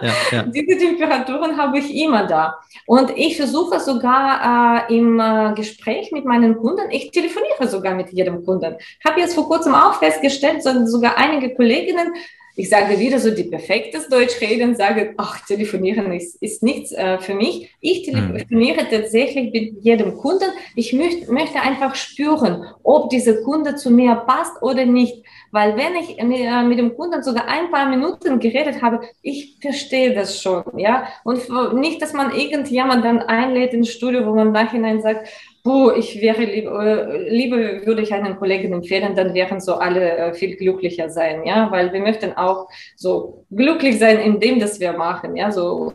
[0.00, 0.42] Ja, ja.
[0.44, 2.58] Diese Temperaturen habe ich immer da.
[2.86, 8.08] Und ich versuche sogar äh, im äh, Gespräch mit meinen Kunden, ich telefoniere sogar mit
[8.10, 8.76] jedem Kunden.
[8.78, 12.14] Ich habe jetzt vor kurzem auch festgestellt, sogar einige Kolleginnen
[12.58, 17.18] ich sage wieder so die perfektes Deutsch reden, sage, ach, telefonieren ist, ist nichts äh,
[17.20, 17.72] für mich.
[17.80, 18.88] Ich telefoniere mhm.
[18.90, 20.50] tatsächlich mit jedem Kunden.
[20.74, 25.22] Ich möcht, möchte einfach spüren, ob dieser Kunde zu mir passt oder nicht.
[25.52, 29.58] Weil wenn ich mit, äh, mit dem Kunden sogar ein paar Minuten geredet habe, ich
[29.62, 31.06] verstehe das schon, ja.
[31.22, 35.28] Und nicht, dass man irgendjemand dann einlädt ins Studio, wo man nachhinein sagt,
[35.62, 40.16] puh, ich wäre lieber, äh, lieber würde ich einen Kollegen empfehlen, dann wären so alle
[40.16, 44.80] äh, viel glücklicher sein, ja, weil wir möchten auch so glücklich sein in dem, das
[44.80, 45.92] wir machen, ja, so,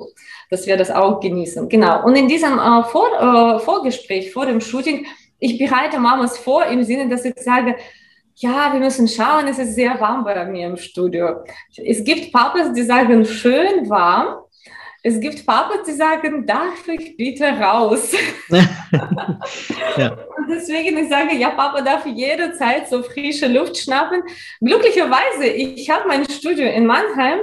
[0.49, 1.69] dass wir das auch genießen.
[1.69, 2.05] Genau.
[2.05, 5.05] Und in diesem äh, vor, äh, Vorgespräch, vor dem Shooting,
[5.39, 7.75] ich bereite Mamas vor im Sinne, dass ich sage,
[8.35, 11.43] ja, wir müssen schauen, es ist sehr warm bei mir im Studio.
[11.75, 14.42] Es gibt Papas, die sagen, schön warm.
[15.05, 18.13] Es gibt Papas, die sagen, darf ich bitte raus?
[19.97, 20.11] ja.
[20.37, 24.23] Und deswegen ich sage, ja, Papa darf jederzeit so frische Luft schnappen.
[24.61, 27.39] Glücklicherweise, ich habe mein Studio in Mannheim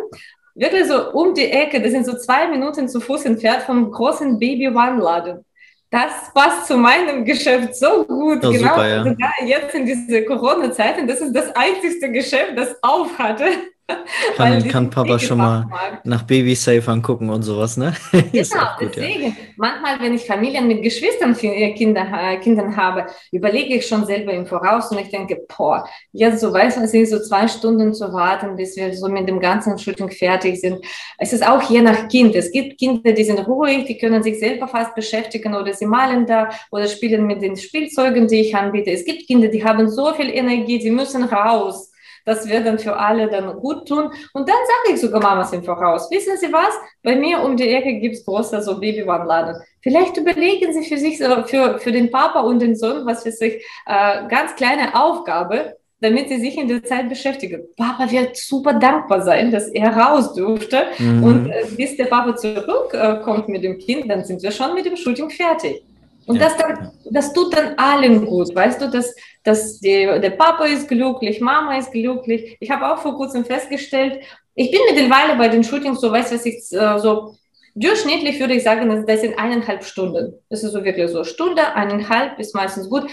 [0.55, 4.38] wirklich so um die Ecke, das sind so zwei Minuten zu Fuß entfernt vom großen
[4.38, 5.44] Baby-One-Laden.
[5.90, 8.38] Das passt zu meinem Geschäft so gut.
[8.42, 9.05] Oh, genau, super, ja.
[9.05, 13.44] sogar jetzt in diese Corona-Zeiten, das ist das einzigste Geschäft, das auf hatte.
[14.37, 15.66] Kann, kann Papa schon mal
[16.05, 17.94] nach Baby Safe angucken und sowas, ne?
[18.12, 19.22] genau, gut, deswegen.
[19.22, 19.33] Ja.
[19.57, 24.33] Manchmal, wenn ich Familien mit Geschwistern, äh, Kinder, äh, Kindern habe, überlege ich schon selber
[24.33, 27.92] im Voraus und ich denke, boah, jetzt so weiß man, es sind so zwei Stunden
[27.92, 30.85] zu warten, bis wir so mit dem ganzen Shooting fertig sind.
[31.18, 32.35] Es ist auch je nach Kind.
[32.35, 36.26] Es gibt Kinder, die sind ruhig, die können sich selber fast beschäftigen oder sie malen
[36.26, 38.90] da oder spielen mit den Spielzeugen, die ich anbiete.
[38.90, 41.89] Es gibt Kinder, die haben so viel Energie, die müssen raus
[42.24, 44.11] das wird dann für alle dann gut tun.
[44.33, 46.74] Und dann sage ich sogar Mamas im Voraus, wissen Sie was?
[47.02, 49.56] Bei mir um die Ecke gibt es große so Babywanladen.
[49.83, 53.64] Vielleicht überlegen Sie für sich, für, für den Papa und den Sohn, was für sich,
[53.87, 57.62] äh, ganz kleine Aufgabe, damit sie sich in der Zeit beschäftigen.
[57.76, 60.87] Papa wird super dankbar sein, dass er raus durfte.
[60.98, 61.22] Mhm.
[61.22, 64.87] Und äh, bis der Papa zurückkommt äh, mit dem Kind, dann sind wir schon mit
[64.87, 65.83] dem Shooting fertig.
[66.26, 66.44] Und ja.
[66.44, 70.88] das, dann, das tut dann allen gut, weißt du, dass, dass die, der Papa ist
[70.88, 72.57] glücklich, Mama ist glücklich.
[72.61, 74.20] Ich habe auch vor kurzem festgestellt,
[74.55, 77.35] ich bin mittlerweile bei den Shootings so, weißt du, was ich äh, so
[77.74, 80.35] durchschnittlich würde ich sagen, das sind eineinhalb Stunden.
[80.48, 83.09] Das ist so wirklich so Stunde, eineinhalb ist meistens gut.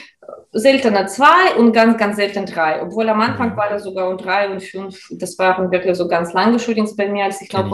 [0.51, 2.81] Seltener zwei und ganz, ganz selten drei.
[2.81, 3.57] Obwohl am Anfang mhm.
[3.57, 5.07] war das sogar um drei und fünf.
[5.11, 7.69] Das waren wirklich so ganz lange Shootings bei mir, als ich glaube,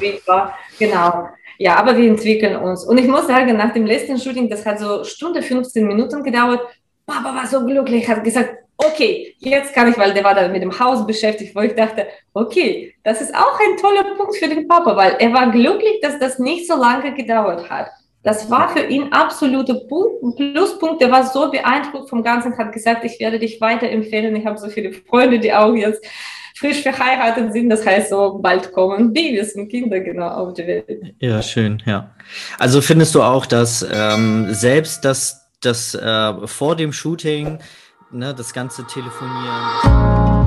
[0.00, 0.56] ich war.
[0.78, 1.28] Genau.
[1.58, 2.84] Ja, aber wir entwickeln uns.
[2.84, 6.60] Und ich muss sagen, nach dem letzten Shooting, das hat so Stunde 15 Minuten gedauert.
[7.06, 10.62] Papa war so glücklich, hat gesagt, okay, jetzt kann ich, weil der war da mit
[10.62, 14.68] dem Haus beschäftigt, wo ich dachte, okay, das ist auch ein toller Punkt für den
[14.68, 17.88] Papa, weil er war glücklich, dass das nicht so lange gedauert hat.
[18.22, 19.86] Das war für ihn absolute
[20.36, 21.00] Pluspunkt.
[21.00, 24.34] Er war so beeindruckt vom Ganzen, hat gesagt, ich werde dich weiterempfehlen.
[24.34, 26.04] Ich habe so viele Freunde, die auch jetzt
[26.56, 27.70] frisch verheiratet sind.
[27.70, 31.14] Das heißt, so bald kommen Babys und Kinder genau auf die Welt.
[31.20, 32.10] Ja, schön, ja.
[32.58, 37.58] Also findest du auch, dass ähm, selbst das, das äh, vor dem Shooting,
[38.10, 40.46] ne, das ganze Telefonieren.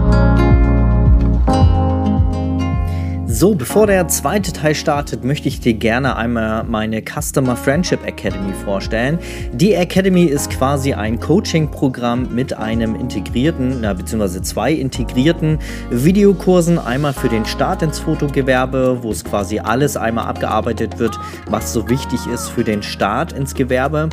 [3.32, 8.54] So, bevor der zweite Teil startet, möchte ich dir gerne einmal meine Customer Friendship Academy
[8.66, 9.18] vorstellen.
[9.54, 16.80] Die Academy ist quasi ein Coaching-Programm mit einem integrierten, na, beziehungsweise zwei integrierten Videokursen.
[16.80, 21.18] Einmal für den Start ins Fotogewerbe, wo es quasi alles einmal abgearbeitet wird,
[21.48, 24.10] was so wichtig ist für den Start ins Gewerbe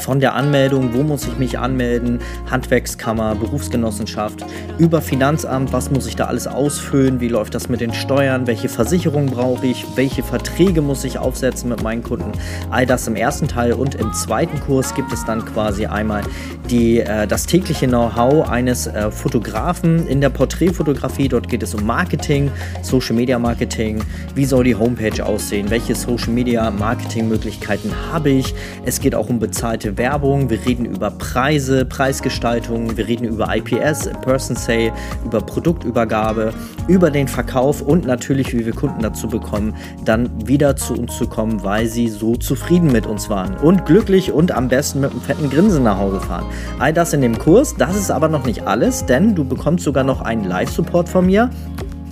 [0.00, 4.44] von der Anmeldung, wo muss ich mich anmelden, Handwerkskammer, Berufsgenossenschaft,
[4.78, 8.68] über Finanzamt, was muss ich da alles ausfüllen, wie läuft das mit den Steuern, welche
[8.68, 12.32] Versicherungen brauche ich, welche Verträge muss ich aufsetzen mit meinen Kunden,
[12.70, 16.22] all das im ersten Teil und im zweiten Kurs gibt es dann quasi einmal
[16.70, 21.84] die, äh, das tägliche Know-how eines äh, Fotografen in der Porträtfotografie, dort geht es um
[21.86, 22.50] Marketing,
[22.82, 24.02] Social Media Marketing,
[24.34, 28.54] wie soll die Homepage aussehen, welche Social Media Marketing Möglichkeiten habe ich,
[28.84, 33.54] es geht auch um bezahlte bezahlte Werbung, wir reden über Preise, Preisgestaltung, wir reden über
[33.54, 34.92] IPS, Person Sale,
[35.24, 36.52] über Produktübergabe,
[36.88, 41.26] über den Verkauf und natürlich, wie wir Kunden dazu bekommen, dann wieder zu uns zu
[41.26, 45.20] kommen, weil sie so zufrieden mit uns waren und glücklich und am besten mit einem
[45.20, 46.46] fetten Grinsen nach Hause fahren.
[46.78, 50.04] All das in dem Kurs, das ist aber noch nicht alles, denn du bekommst sogar
[50.04, 51.50] noch einen Live-Support von mir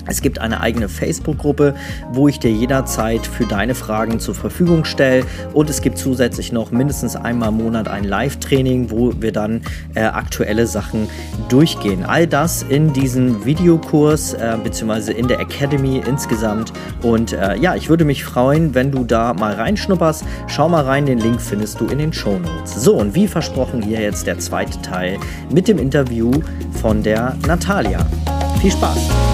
[0.06, 1.74] es gibt eine eigene Facebook-Gruppe,
[2.12, 5.24] wo ich dir jederzeit für deine Fragen zur Verfügung stelle.
[5.52, 9.62] Und es gibt zusätzlich noch mindestens einmal im Monat ein Live-Training, wo wir dann
[9.94, 11.08] äh, aktuelle Sachen
[11.48, 12.04] durchgehen.
[12.04, 15.12] All das in diesem Videokurs äh, bzw.
[15.12, 16.72] in der Academy insgesamt.
[17.02, 20.24] Und äh, ja, ich würde mich freuen, wenn du da mal reinschnupperst.
[20.46, 22.74] Schau mal rein, den Link findest du in den Show Notes.
[22.74, 25.18] So, und wie versprochen hier jetzt der zweite Teil
[25.50, 26.30] mit dem Interview
[26.80, 28.06] von der Natalia.
[28.60, 29.33] Viel Spaß!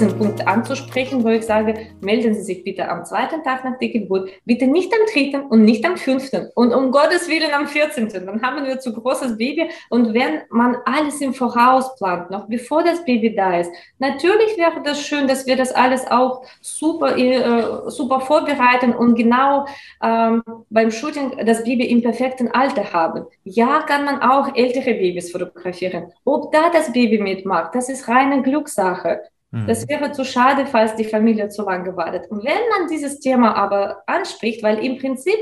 [0.00, 3.90] Diesen Punkt anzusprechen, wo ich sage, melden Sie sich bitte am zweiten Tag nach der
[3.90, 8.24] Geburt, bitte nicht am dritten und nicht am fünften und um Gottes Willen am vierzehnten.
[8.26, 12.82] Dann haben wir zu großes Baby und wenn man alles im Voraus plant, noch bevor
[12.82, 17.90] das Baby da ist, natürlich wäre das schön, dass wir das alles auch super, äh,
[17.90, 19.66] super vorbereiten und genau
[20.02, 23.26] ähm, beim Shooting das Baby im perfekten Alter haben.
[23.44, 26.12] Ja, kann man auch ältere Babys fotografieren.
[26.24, 29.20] Ob da das Baby mitmacht, das ist reine Glückssache.
[29.52, 29.88] Das mhm.
[29.88, 32.30] wäre zu schade, falls die Familie zu lange wartet.
[32.30, 35.38] Und wenn man dieses Thema aber anspricht, weil im Prinzip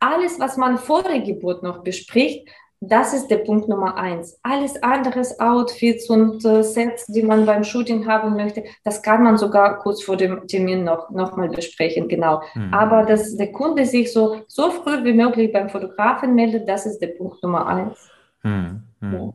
[0.00, 2.48] alles, was man vor der Geburt noch bespricht,
[2.80, 4.38] das ist der Punkt Nummer eins.
[4.42, 9.38] Alles anderes, Outfits und äh, Sets, die man beim Shooting haben möchte, das kann man
[9.38, 12.42] sogar kurz vor dem Termin noch, noch mal besprechen, genau.
[12.54, 12.74] Mhm.
[12.74, 16.98] Aber dass der Kunde sich so, so früh wie möglich beim Fotografen meldet, das ist
[16.98, 18.10] der Punkt Nummer eins.
[18.42, 18.82] Mhm.
[19.00, 19.12] Mhm.
[19.12, 19.32] Ja.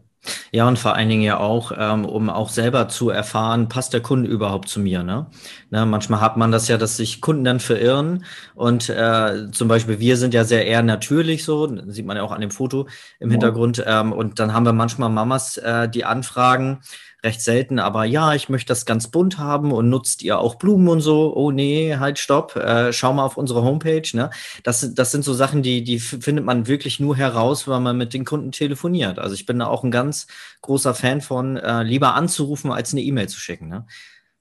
[0.51, 4.01] Ja, und vor allen Dingen ja auch, ähm, um auch selber zu erfahren, passt der
[4.01, 5.27] Kunde überhaupt zu mir, ne?
[5.69, 9.99] ne manchmal hat man das ja, dass sich Kunden dann verirren und äh, zum Beispiel
[9.99, 12.87] wir sind ja sehr eher natürlich so, sieht man ja auch an dem Foto
[13.19, 13.33] im ja.
[13.33, 16.79] Hintergrund ähm, und dann haben wir manchmal Mamas, äh, die anfragen,
[17.23, 20.87] recht selten, aber ja, ich möchte das ganz bunt haben und nutzt ihr auch Blumen
[20.87, 21.35] und so?
[21.35, 24.07] Oh nee, halt, stopp, äh, schau mal auf unsere Homepage.
[24.13, 24.29] Ne?
[24.63, 28.13] Das, das sind so Sachen, die, die findet man wirklich nur heraus, wenn man mit
[28.13, 29.19] den Kunden telefoniert.
[29.19, 30.27] Also ich bin da auch ein ganz
[30.61, 33.67] großer Fan von, äh, lieber anzurufen, als eine E-Mail zu schicken.
[33.67, 33.85] Ne?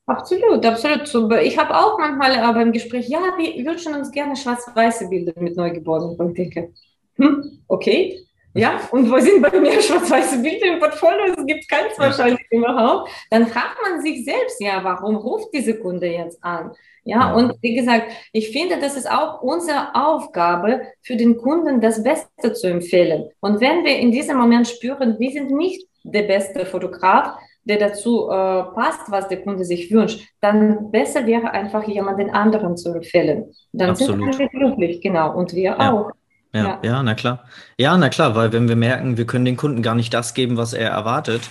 [0.07, 1.33] Absolut, absolut.
[1.43, 5.57] Ich habe auch manchmal äh, beim Gespräch, ja, wir wünschen uns gerne schwarz-weiße Bilder mit
[5.57, 6.17] Neugeborenen.
[6.17, 6.73] Und denke,
[7.17, 8.25] hm, okay,
[8.59, 11.35] ja, und wo sind bei mir schwarz-weiße Bilder im Portfolio?
[11.37, 13.11] Es gibt keins wahrscheinlich überhaupt.
[13.31, 16.73] Dann fragt man sich selbst, ja, warum ruft diese Kunde jetzt an?
[17.05, 21.81] Ja, ja, und wie gesagt, ich finde, das ist auch unsere Aufgabe für den Kunden,
[21.81, 23.31] das Beste zu empfehlen.
[23.41, 28.29] Und wenn wir in diesem Moment spüren, wir sind nicht der beste Fotograf, der dazu
[28.29, 33.53] äh, passt, was der Kunde sich wünscht, dann besser wäre einfach jemanden anderen zu empfehlen.
[33.73, 34.35] Dann Absolut.
[34.35, 35.93] sind wir glücklich, genau, und wir ja.
[35.93, 36.11] auch.
[36.53, 37.45] Ja, ja, ja, na klar.
[37.77, 40.57] Ja, na klar, weil wenn wir merken, wir können den Kunden gar nicht das geben,
[40.57, 41.43] was er erwartet,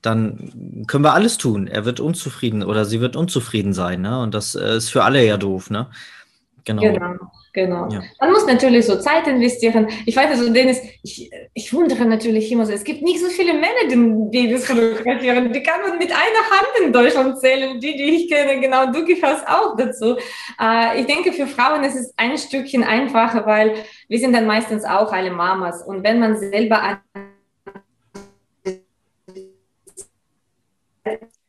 [0.00, 1.66] dann können wir alles tun.
[1.66, 4.20] Er wird unzufrieden oder sie wird unzufrieden sein, ne?
[4.20, 5.88] Und das äh, ist für alle ja doof, ne?
[6.64, 6.82] Genau.
[6.82, 7.14] genau.
[7.54, 7.88] Genau.
[7.88, 8.02] Ja.
[8.20, 9.86] Man muss natürlich so Zeit investieren.
[10.06, 13.54] Ich weiß also, Dennis, ich, ich wundere natürlich immer so, es gibt nicht so viele
[13.54, 15.52] Männer, die Babys fotografieren.
[15.52, 18.60] Die kann man mit einer Hand in Deutschland zählen, die, die ich kenne.
[18.60, 20.16] Genau, du gehörst auch dazu.
[20.60, 23.74] Äh, ich denke, für Frauen ist es ein Stückchen einfacher, weil
[24.08, 25.80] wir sind dann meistens auch alle Mamas.
[25.86, 26.98] Und wenn man selber an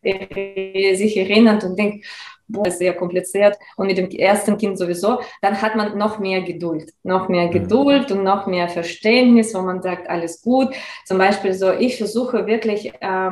[0.04, 2.06] sich erinnert und denkt,
[2.48, 6.42] boah, ist sehr kompliziert und mit dem ersten Kind sowieso, dann hat man noch mehr
[6.42, 7.52] Geduld, noch mehr mhm.
[7.52, 10.74] Geduld und noch mehr Verständnis, wo man sagt, alles gut.
[11.06, 13.32] Zum Beispiel so, ich versuche wirklich, äh,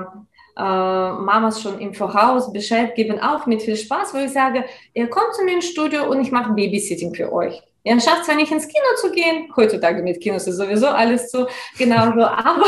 [0.56, 5.08] äh, Mamas schon im Voraus Bescheid geben, auch mit viel Spaß, wo ich sage, ihr
[5.08, 7.62] kommt zu mir ins Studio und ich mache Babysitting für euch.
[7.84, 11.48] Ihr schafft zwar nicht ins Kino zu gehen, heutzutage mit Kinos ist sowieso alles so,
[11.78, 12.66] genau so, aber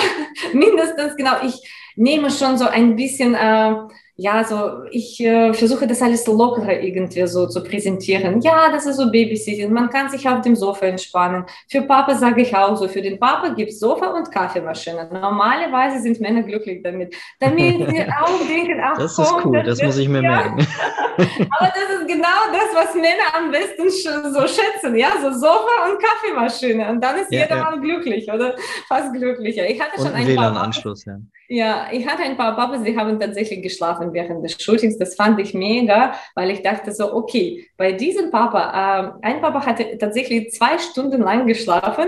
[0.53, 1.61] mindestens, genau, ich
[1.95, 3.75] nehme schon so ein bisschen äh,
[4.17, 8.39] ja, so ich äh, versuche das alles lockerer irgendwie so zu präsentieren.
[8.39, 9.73] Ja, das ist so Babysitting.
[9.73, 11.43] Man kann sich auf dem Sofa entspannen.
[11.69, 15.09] Für Papa sage ich auch so, für den Papa gibt es Sofa und Kaffeemaschine.
[15.11, 17.13] Normalerweise sind Männer glücklich damit.
[17.41, 20.29] Damit sie auch denken, ach Das ist komm, cool, das, das muss ich mir ja.
[20.29, 20.67] merken.
[21.17, 24.95] Aber das ist genau das, was Männer am besten so schätzen.
[24.95, 26.89] Ja, so Sofa und Kaffeemaschine.
[26.89, 27.75] Und dann ist ja, jeder ja.
[27.75, 28.55] glücklich oder
[28.87, 29.67] fast glücklicher.
[29.69, 31.17] Ich hatte und schon ein WLAN-Anschluss, ja.
[31.47, 34.97] Ja, ich hatte ein paar Papas, die haben tatsächlich geschlafen während des Shootings.
[34.97, 39.65] Das fand ich mega, weil ich dachte so, okay, bei diesem Papa, äh, ein Papa
[39.65, 42.07] hatte tatsächlich zwei Stunden lang geschlafen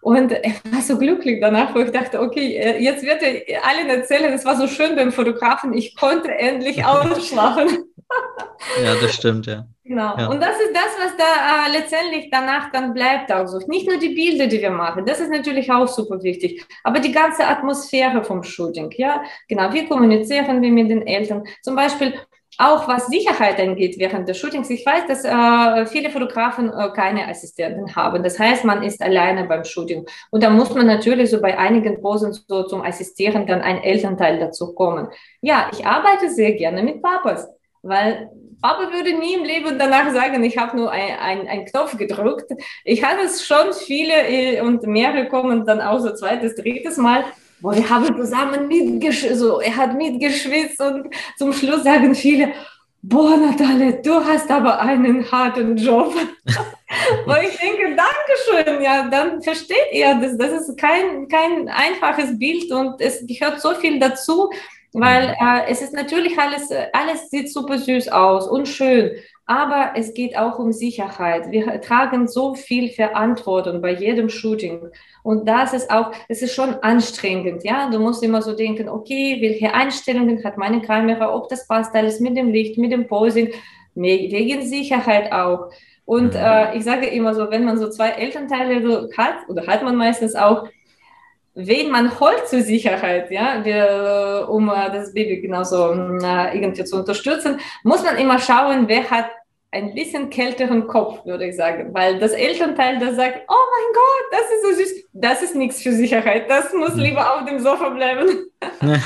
[0.00, 3.88] und er war so glücklich danach, wo ich dachte, okay, äh, jetzt wird er allen
[3.88, 7.84] erzählen, es war so schön beim Fotografen, ich konnte endlich ausschlafen.
[8.82, 9.66] Ja, das stimmt, ja.
[9.84, 10.16] Genau.
[10.18, 10.28] Ja.
[10.28, 13.58] Und das ist das, was da äh, letztendlich danach dann bleibt auch so.
[13.66, 17.12] Nicht nur die Bilder, die wir machen, das ist natürlich auch super wichtig, aber die
[17.12, 19.22] ganze Atmosphäre vom Shooting, ja.
[19.48, 21.44] Genau, wie kommunizieren wir mit den Eltern?
[21.62, 22.14] Zum Beispiel
[22.58, 24.68] auch was Sicherheit angeht während des Shootings.
[24.68, 28.22] Ich weiß, dass äh, viele Fotografen äh, keine Assistenten haben.
[28.24, 30.04] Das heißt, man ist alleine beim Shooting.
[30.30, 34.40] Und da muss man natürlich so bei einigen Posen so zum Assistieren dann ein Elternteil
[34.40, 35.08] dazu kommen.
[35.40, 37.48] Ja, ich arbeite sehr gerne mit Papas,
[37.88, 42.50] weil Papa würde nie im Leben danach sagen, ich habe nur einen ein Knopf gedrückt.
[42.84, 47.24] Ich hatte es schon viele äh, und mehrere kommen dann auch so zweites, drittes Mal
[47.60, 52.52] wo wir haben zusammen mitgeschwitzt, so, er hat mitgeschwitzt und zum Schluss sagen viele,
[53.02, 56.14] boah, Natalia, du hast aber einen harten Job.
[57.26, 62.70] wo ich denke, Dankeschön, ja, dann versteht ihr, das, das ist kein, kein einfaches Bild
[62.72, 64.50] und es gehört so viel dazu,
[64.92, 69.12] weil äh, es ist natürlich alles, alles sieht super süß aus und schön,
[69.46, 71.50] aber es geht auch um Sicherheit.
[71.50, 74.88] Wir tragen so viel Verantwortung bei jedem Shooting.
[75.22, 77.88] Und das ist auch, es ist schon anstrengend, ja.
[77.90, 82.20] Du musst immer so denken, okay, welche Einstellungen hat meine Kamera, ob das passt alles
[82.20, 83.52] mit dem Licht, mit dem Posing,
[83.94, 85.70] wegen Sicherheit auch.
[86.04, 86.40] Und mhm.
[86.40, 89.96] äh, ich sage immer so, wenn man so zwei Elternteile so hat, oder hat man
[89.96, 90.68] meistens auch,
[91.58, 96.18] wen man holt zur Sicherheit, ja, wir, um uh, das Baby genauso uh,
[96.54, 99.26] irgendwie zu unterstützen, muss man immer schauen, wer hat
[99.70, 104.24] ein bisschen kälteren Kopf, würde ich sagen, weil das Elternteil, das sagt, oh mein Gott,
[104.30, 107.90] das ist so süß, das ist nichts für Sicherheit, das muss lieber auf dem Sofa
[107.90, 108.46] bleiben.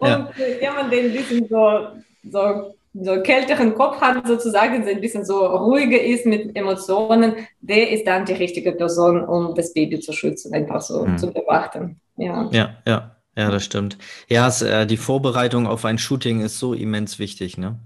[0.00, 0.46] Und ja.
[0.60, 1.88] jemand, der ein bisschen so,
[2.30, 7.90] so, so kälteren Kopf hat, sozusagen, so ein bisschen so ruhiger ist mit Emotionen, der
[7.90, 11.18] ist dann die richtige Person, um das Baby zu schützen, einfach so mhm.
[11.18, 12.00] zu beobachten.
[12.16, 13.12] Ja, ja, ja.
[13.38, 13.98] Ja, das stimmt.
[14.28, 17.78] Ja, es, äh, die Vorbereitung auf ein Shooting ist so immens wichtig, ne?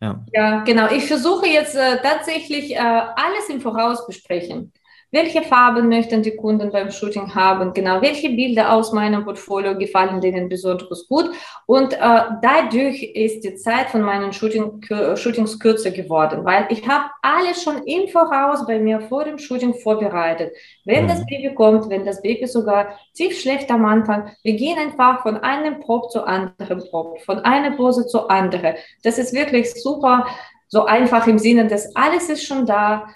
[0.00, 0.24] Ja.
[0.32, 0.88] ja, genau.
[0.92, 4.72] Ich versuche jetzt äh, tatsächlich äh, alles im Voraus besprechen.
[5.14, 7.72] Welche Farben möchten die Kunden beim Shooting haben?
[7.72, 11.30] Genau, welche Bilder aus meinem Portfolio gefallen denen besonders gut?
[11.66, 11.98] Und äh,
[12.42, 14.80] dadurch ist die Zeit von meinen Shooting,
[15.14, 19.74] Shootings kürzer geworden, weil ich habe alles schon im Voraus bei mir vor dem Shooting
[19.74, 20.52] vorbereitet.
[20.84, 21.26] Wenn das mhm.
[21.26, 25.78] Baby kommt, wenn das Baby sogar tief schläft am Anfang, wir gehen einfach von einem
[25.78, 28.74] Prop zu anderen Prop, von einer Pose zu anderen.
[29.04, 30.26] Das ist wirklich super,
[30.66, 33.06] so einfach im Sinne, dass alles ist schon da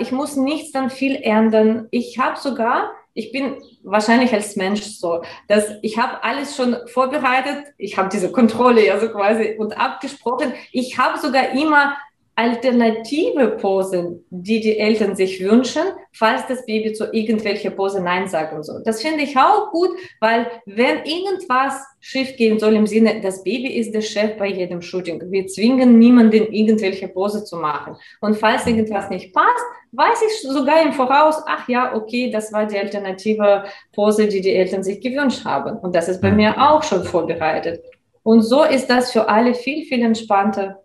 [0.00, 1.88] ich muss nichts dann viel ändern.
[1.90, 7.74] Ich habe sogar, ich bin wahrscheinlich als Mensch so, dass ich habe alles schon vorbereitet.
[7.78, 10.52] Ich habe diese Kontrolle ja so quasi und abgesprochen.
[10.72, 11.96] Ich habe sogar immer
[12.34, 18.62] alternative Posen, die die Eltern sich wünschen, falls das Baby zu irgendwelcher Pose Nein sagen
[18.62, 18.82] soll.
[18.84, 23.76] Das finde ich auch gut, weil wenn irgendwas schief gehen soll im Sinne, das Baby
[23.76, 25.22] ist der Chef bei jedem Shooting.
[25.30, 27.96] Wir zwingen niemanden, irgendwelche Pose zu machen.
[28.20, 32.66] Und falls irgendwas nicht passt, weiß ich sogar im Voraus, ach ja, okay, das war
[32.66, 33.64] die alternative
[33.94, 35.78] Pose, die die Eltern sich gewünscht haben.
[35.78, 37.84] Und das ist bei mir auch schon vorbereitet.
[38.22, 40.82] Und so ist das für alle viel, viel entspannter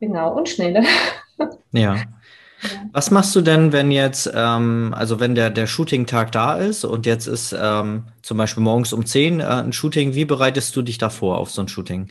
[0.00, 0.82] Genau, und schneller.
[1.70, 1.96] Ja.
[2.92, 7.06] Was machst du denn, wenn jetzt, ähm, also wenn der, der Shooting-Tag da ist und
[7.06, 10.98] jetzt ist ähm, zum Beispiel morgens um 10 äh, ein Shooting, wie bereitest du dich
[10.98, 12.08] davor auf so ein Shooting?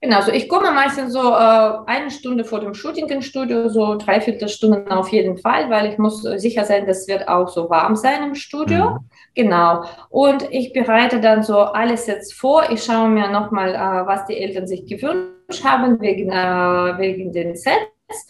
[0.00, 3.96] Genau, also ich komme meistens so äh, eine Stunde vor dem Shooting ins Studio, so
[3.96, 7.96] dreiviertel Stunden auf jeden Fall, weil ich muss sicher sein, das wird auch so warm
[7.96, 8.90] sein im Studio.
[8.90, 8.98] Mhm.
[9.34, 9.84] Genau.
[10.10, 12.70] Und ich bereite dann so alles jetzt vor.
[12.70, 17.56] Ich schaue mir nochmal, äh, was die Eltern sich gewünscht haben wegen, äh, wegen den
[17.56, 18.26] Sets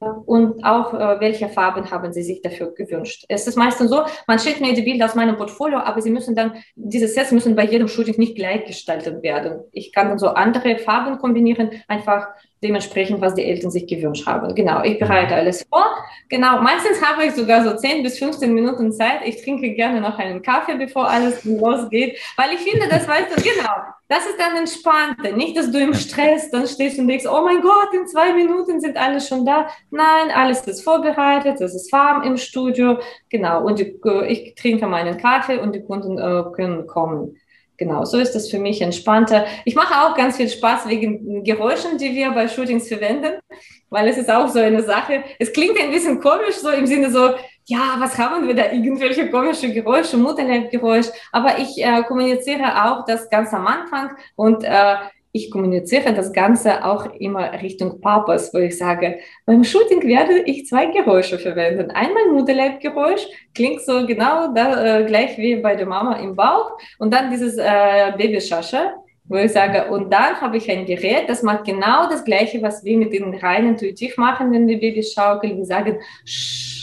[0.00, 3.24] und auch äh, welche Farben haben Sie sich dafür gewünscht.
[3.28, 6.36] Es ist meistens so, man schickt mir die Bilder aus meinem Portfolio, aber Sie müssen
[6.36, 9.64] dann, diese Sets müssen bei jedem Shooting nicht gleich gestaltet werden.
[9.72, 12.28] Ich kann dann so andere Farben kombinieren, einfach
[12.62, 14.54] dementsprechend, was die Eltern sich gewünscht haben.
[14.54, 15.86] Genau, ich bereite alles vor.
[16.28, 19.20] Genau, meistens habe ich sogar so 10 bis 15 Minuten Zeit.
[19.24, 23.42] Ich trinke gerne noch einen Kaffee, bevor alles losgeht, weil ich finde, das weißt du,
[23.42, 23.72] genau,
[24.08, 25.36] das ist dann entspannter.
[25.36, 28.80] Nicht, dass du im Stress dann stehst und denkst, oh mein Gott, in zwei Minuten
[28.80, 29.68] sind alle schon da.
[29.90, 32.98] Nein, alles ist vorbereitet, es ist warm im Studio.
[33.28, 37.36] Genau, und die, ich trinke meinen Kaffee und die Kunden äh, können kommen.
[37.78, 39.46] Genau, so ist das für mich entspannter.
[39.64, 43.38] Ich mache auch ganz viel Spaß wegen Geräuschen, die wir bei Shootings verwenden,
[43.88, 45.22] weil es ist auch so eine Sache.
[45.38, 47.34] Es klingt ein bisschen komisch, so im Sinne so,
[47.66, 48.72] ja, was haben wir da?
[48.72, 51.06] Irgendwelche komische Geräusche, Mutterleibgeräusch.
[51.30, 54.96] Aber ich äh, kommuniziere auch das ganz am Anfang und äh,
[55.32, 60.66] ich kommuniziere das Ganze auch immer Richtung Papas, wo ich sage, beim Shooting werde ich
[60.66, 61.90] zwei Geräusche verwenden.
[61.90, 67.12] Einmal Mutterleibgeräusch, klingt so genau da, äh, gleich wie bei der Mama im Bauch und
[67.12, 68.92] dann dieses äh, Babyschasche.
[69.30, 72.82] wo ich sage, und dann habe ich ein Gerät, das macht genau das Gleiche, was
[72.82, 75.58] wir mit den rein intuitiv machen, wenn wir Babys schaukeln.
[75.58, 76.77] Wir sagen, Shh.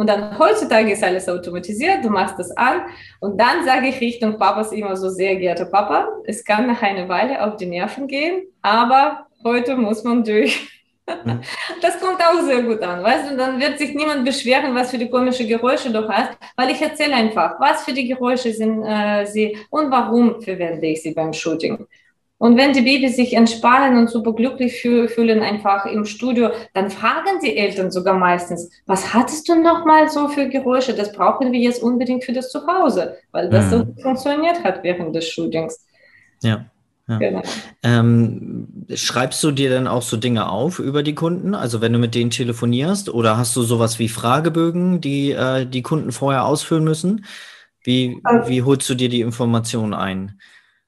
[0.00, 2.86] Und dann heutzutage ist alles automatisiert, du machst das an
[3.20, 7.06] und dann sage ich Richtung Papas immer so, sehr geehrter Papa, es kann nach einer
[7.06, 10.70] Weile auf die Nerven gehen, aber heute muss man durch.
[11.06, 11.42] Mhm.
[11.82, 13.32] Das kommt auch sehr gut an, weißt du?
[13.32, 16.80] Und dann wird sich niemand beschweren, was für die komischen Geräusche du hast, weil ich
[16.80, 21.34] erzähle einfach, was für die Geräusche sind äh, sie und warum verwende ich sie beim
[21.34, 21.86] Shooting.
[22.40, 27.38] Und wenn die Babys sich entspannen und super glücklich fühlen einfach im Studio, dann fragen
[27.44, 30.94] die Eltern sogar meistens, was hattest du noch mal so für Geräusche?
[30.94, 33.70] Das brauchen wir jetzt unbedingt für das Zuhause, weil das mhm.
[33.70, 35.86] so funktioniert hat während des Shootings.
[36.42, 36.64] Ja.
[37.08, 37.18] Ja.
[37.18, 37.42] Genau.
[37.82, 41.54] Ähm, schreibst du dir dann auch so Dinge auf über die Kunden?
[41.54, 45.82] Also wenn du mit denen telefonierst oder hast du sowas wie Fragebögen, die äh, die
[45.82, 47.26] Kunden vorher ausfüllen müssen?
[47.84, 50.40] Wie, also, wie holst du dir die Informationen ein?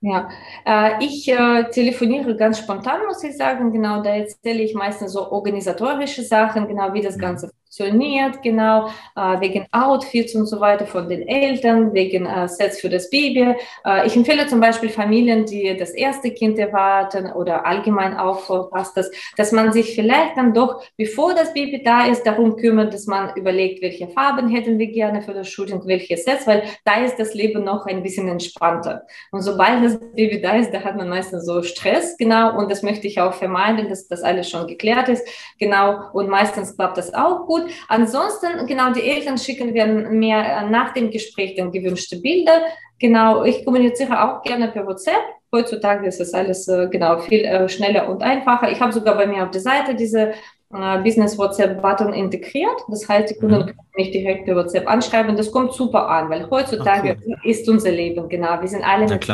[0.05, 0.29] Ja,
[0.67, 3.71] äh, ich äh, telefoniere ganz spontan, muss ich sagen.
[3.73, 7.21] Genau, da erzähle ich meistens so organisatorische Sachen, genau wie das mhm.
[7.21, 12.81] Ganze funktioniert, genau, äh, wegen Outfits und so weiter von den Eltern, wegen äh, Sets
[12.81, 13.55] für das Baby.
[13.87, 18.97] Äh, ich empfehle zum Beispiel Familien, die das erste Kind erwarten oder allgemein auch passt
[18.97, 23.07] das, dass man sich vielleicht dann doch, bevor das Baby da ist, darum kümmert, dass
[23.07, 27.19] man überlegt, welche Farben hätten wir gerne für das Shooting, welche Sets, weil da ist
[27.19, 29.07] das Leben noch ein bisschen entspannter.
[29.31, 32.83] Und sobald das Baby da ist, da hat man meistens so Stress, genau, und das
[32.83, 35.27] möchte ich auch vermeiden, dass das alles schon geklärt ist,
[35.59, 37.73] genau, und meistens klappt das auch gut gut.
[37.89, 42.63] Ansonsten, genau, die Eltern schicken wir mir äh, nach dem Gespräch dann gewünschte Bilder.
[42.99, 45.23] Genau, ich kommuniziere auch gerne per WhatsApp.
[45.55, 48.71] Heutzutage ist das alles äh, genau viel äh, schneller und einfacher.
[48.71, 50.33] Ich habe sogar bei mir auf der Seite diese
[51.05, 52.81] Business WhatsApp Button integriert.
[52.89, 53.67] Das heißt, die Kunden mhm.
[53.67, 55.37] können mich direkt per WhatsApp anschreiben.
[55.37, 57.37] Das kommt super an, weil heutzutage cool.
[57.45, 58.59] ist unser Leben, genau.
[58.59, 59.29] Wir sind alle mit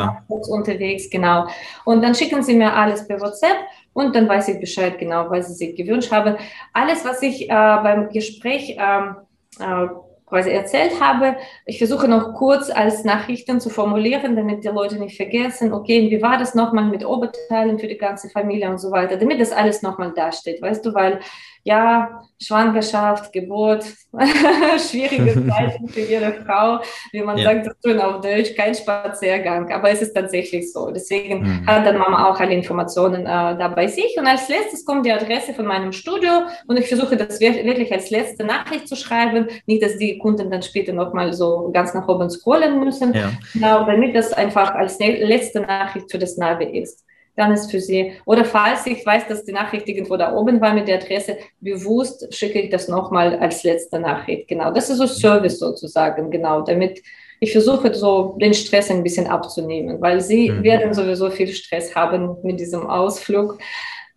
[0.49, 1.47] unterwegs, genau.
[1.85, 3.55] Und dann schicken sie mir alles per WhatsApp
[3.93, 6.35] und dann weiß ich Bescheid genau, was sie sich gewünscht haben.
[6.73, 9.15] Alles, was ich äh, beim Gespräch ähm,
[9.59, 9.87] äh,
[10.29, 11.35] quasi erzählt habe.
[11.65, 16.21] Ich versuche noch kurz als Nachrichten zu formulieren, damit die Leute nicht vergessen, okay, wie
[16.21, 19.81] war das nochmal mit Oberteilen für die ganze Familie und so weiter, damit das alles
[19.81, 21.19] nochmal dasteht, weißt du, weil
[21.63, 23.83] ja, Schwangerschaft, Geburt,
[24.89, 26.79] schwierige Zeiten für jede Frau,
[27.11, 27.45] wie man ja.
[27.45, 30.89] sagt, das tun auf Deutsch, kein Spaziergang, aber es ist tatsächlich so.
[30.91, 31.67] Deswegen mhm.
[31.67, 34.15] hat dann Mama auch alle Informationen äh, da bei sich.
[34.17, 38.09] Und als letztes kommt die Adresse von meinem Studio und ich versuche das wirklich als
[38.09, 42.29] letzte Nachricht zu schreiben, nicht, dass die Kunden dann später nochmal so ganz nach oben
[42.29, 43.31] scrollen müssen, ja.
[43.53, 47.03] genau, damit das einfach als letzte Nachricht für das Navi ist
[47.39, 50.73] dann ist für Sie, oder falls ich weiß, dass die Nachricht irgendwo da oben war
[50.73, 54.47] mit der Adresse, bewusst schicke ich das nochmal als letzte Nachricht.
[54.47, 57.01] Genau, das ist so Service sozusagen, genau, damit
[57.39, 60.63] ich versuche so den Stress ein bisschen abzunehmen, weil Sie mhm.
[60.63, 63.57] werden sowieso viel Stress haben mit diesem Ausflug.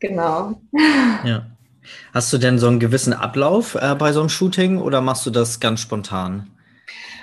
[0.00, 0.54] Genau.
[1.24, 1.46] Ja.
[2.12, 5.30] Hast du denn so einen gewissen Ablauf äh, bei so einem Shooting oder machst du
[5.30, 6.50] das ganz spontan?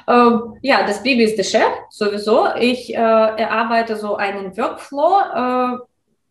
[0.09, 0.31] Äh,
[0.61, 2.47] ja, das Baby ist der Chef, sowieso.
[2.59, 5.77] Ich äh, erarbeite so einen Workflow, äh,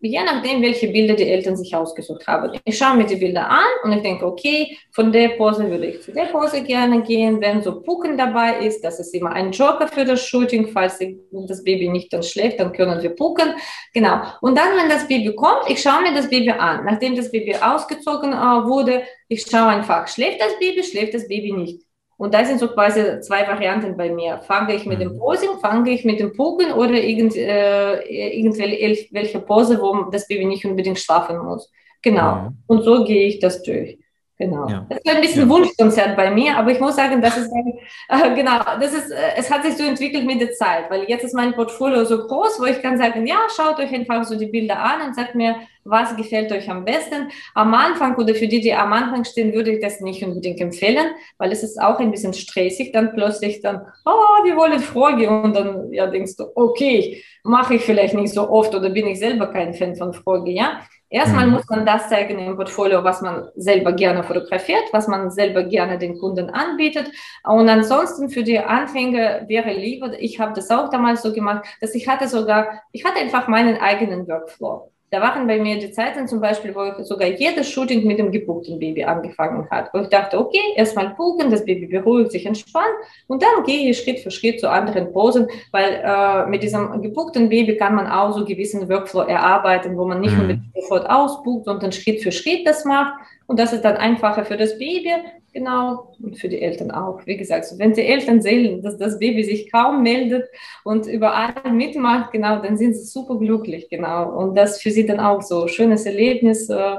[0.00, 2.58] je nachdem, welche Bilder die Eltern sich ausgesucht haben.
[2.64, 6.02] Ich schaue mir die Bilder an und ich denke, okay, von der Pose würde ich
[6.02, 7.40] zu der Pose gerne gehen.
[7.40, 10.68] Wenn so Pucken dabei ist, das ist immer ein Joker für das Shooting.
[10.68, 10.98] Falls
[11.32, 13.54] das Baby nicht dann schläft, dann können wir pucken.
[13.92, 14.20] Genau.
[14.40, 16.84] Und dann, wenn das Baby kommt, ich schaue mir das Baby an.
[16.84, 21.52] Nachdem das Baby ausgezogen äh, wurde, ich schaue einfach, schläft das Baby, schläft das Baby
[21.52, 21.87] nicht.
[22.18, 24.38] Und da sind so quasi zwei Varianten bei mir.
[24.38, 25.18] Fange ich mit dem mhm.
[25.18, 30.64] Posing, fange ich mit dem Pucken oder irgend, äh, irgendwelche Pose, wo das Baby nicht
[30.64, 31.70] unbedingt schlafen muss.
[32.02, 32.34] Genau.
[32.34, 32.56] Mhm.
[32.66, 33.98] Und so gehe ich das durch.
[34.38, 34.68] Genau.
[34.68, 34.86] Ja.
[34.88, 35.48] Das ist ein bisschen ja.
[35.48, 37.50] Wunschkonzert bei mir, aber ich muss sagen, das ist
[38.08, 41.24] äh, genau, das ist, äh, es hat sich so entwickelt mit der Zeit, weil jetzt
[41.24, 44.46] ist mein Portfolio so groß, wo ich kann sagen, ja, schaut euch einfach so die
[44.46, 47.30] Bilder an und sagt mir, was gefällt euch am besten.
[47.54, 51.06] Am Anfang oder für die, die am Anfang stehen, würde ich das nicht unbedingt empfehlen,
[51.38, 55.56] weil es ist auch ein bisschen stressig, dann plötzlich dann, oh, wir wollen Frage und
[55.56, 59.48] dann ja, denkst du, okay, mache ich vielleicht nicht so oft oder bin ich selber
[59.48, 60.80] kein Fan von Frage, ja.
[61.10, 61.54] Erstmal mhm.
[61.54, 65.98] muss man das zeigen im Portfolio, was man selber gerne fotografiert, was man selber gerne
[65.98, 67.10] den Kunden anbietet.
[67.44, 71.94] Und ansonsten für die Anfänger wäre lieber, ich habe das auch damals so gemacht, dass
[71.94, 74.92] ich hatte sogar, ich hatte einfach meinen eigenen Workflow.
[75.10, 78.30] Da waren bei mir die Zeiten zum Beispiel, wo ich sogar jedes Shooting mit dem
[78.30, 79.92] gebuchten Baby angefangen hat.
[79.94, 82.94] Wo ich dachte, okay, erstmal buchen, das Baby beruhigt sich, entspannt
[83.26, 87.48] und dann gehe ich Schritt für Schritt zu anderen Posen, weil äh, mit diesem gebuchten
[87.48, 90.62] Baby kann man auch so gewissen Workflow erarbeiten, wo man nicht mhm.
[90.74, 93.14] sofort ausbucht, sondern Schritt für Schritt das macht.
[93.46, 95.12] Und das ist dann einfacher für das Baby,
[95.52, 97.20] genau, und für die Eltern auch.
[97.26, 100.48] Wie gesagt, wenn die Eltern sehen, dass das Baby sich kaum meldet
[100.84, 104.36] und überall mitmacht, genau, dann sind sie super glücklich, genau.
[104.38, 106.68] Und das für sie dann auch so schönes Erlebnis.
[106.68, 106.96] Äh,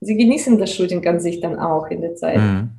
[0.00, 2.38] sie genießen das Shooting an sich dann auch in der Zeit.
[2.38, 2.70] Mhm.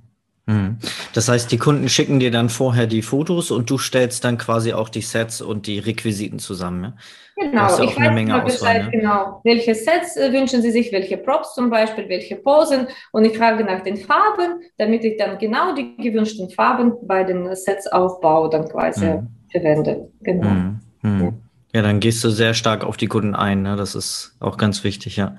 [0.46, 0.78] Mhm.
[1.14, 4.74] Das heißt, die Kunden schicken dir dann vorher die Fotos und du stellst dann quasi
[4.74, 6.84] auch die Sets und die Requisiten zusammen.
[6.84, 6.94] Ja?
[7.36, 8.92] Genau, ja ich weiß Menge Bescheid, ne?
[8.92, 9.42] genau.
[9.44, 13.64] Welche Sets äh, wünschen Sie sich, welche Props zum Beispiel, welche Posen und ich frage
[13.64, 18.68] nach den Farben, damit ich dann genau die gewünschten Farben bei den Sets aufbaue, dann
[18.68, 19.28] quasi mhm.
[19.50, 20.12] verwende.
[20.22, 20.50] Genau.
[20.50, 20.80] Mhm.
[21.02, 21.22] mhm.
[21.22, 21.34] Ja.
[21.76, 21.82] ja.
[21.84, 23.78] dann gehst du sehr stark auf die Kunden ein, ne?
[23.78, 25.38] das ist auch ganz wichtig, ja.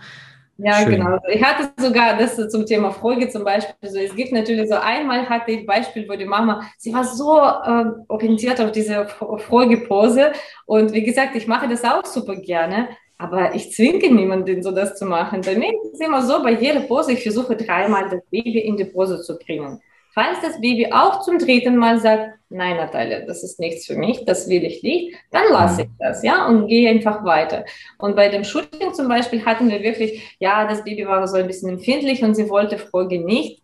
[0.58, 0.92] Ja, Schön.
[0.92, 1.18] genau.
[1.28, 3.90] Ich hatte sogar das zum Thema Freude zum Beispiel.
[3.90, 7.38] So, es gibt natürlich so einmal hatte ich Beispiel, wo die Mama, sie war so
[7.38, 10.32] äh, orientiert auf diese Freude-Pose.
[10.66, 12.88] Und wie gesagt, ich mache das auch super gerne.
[13.18, 15.40] Aber ich zwinge niemanden, so das zu machen.
[15.40, 18.76] Bei mir ist es immer so, bei jeder Pose, ich versuche dreimal das Baby in
[18.76, 19.80] die Pose zu bringen.
[20.14, 24.24] Falls das Baby auch zum dritten Mal sagt, nein, Natalia, das ist nichts für mich,
[24.24, 27.64] das will ich nicht, dann lasse ich das, ja, und gehe einfach weiter.
[27.98, 31.48] Und bei dem Shooting zum Beispiel hatten wir wirklich, ja, das Baby war so ein
[31.48, 33.60] bisschen empfindlich und sie wollte Folge nicht.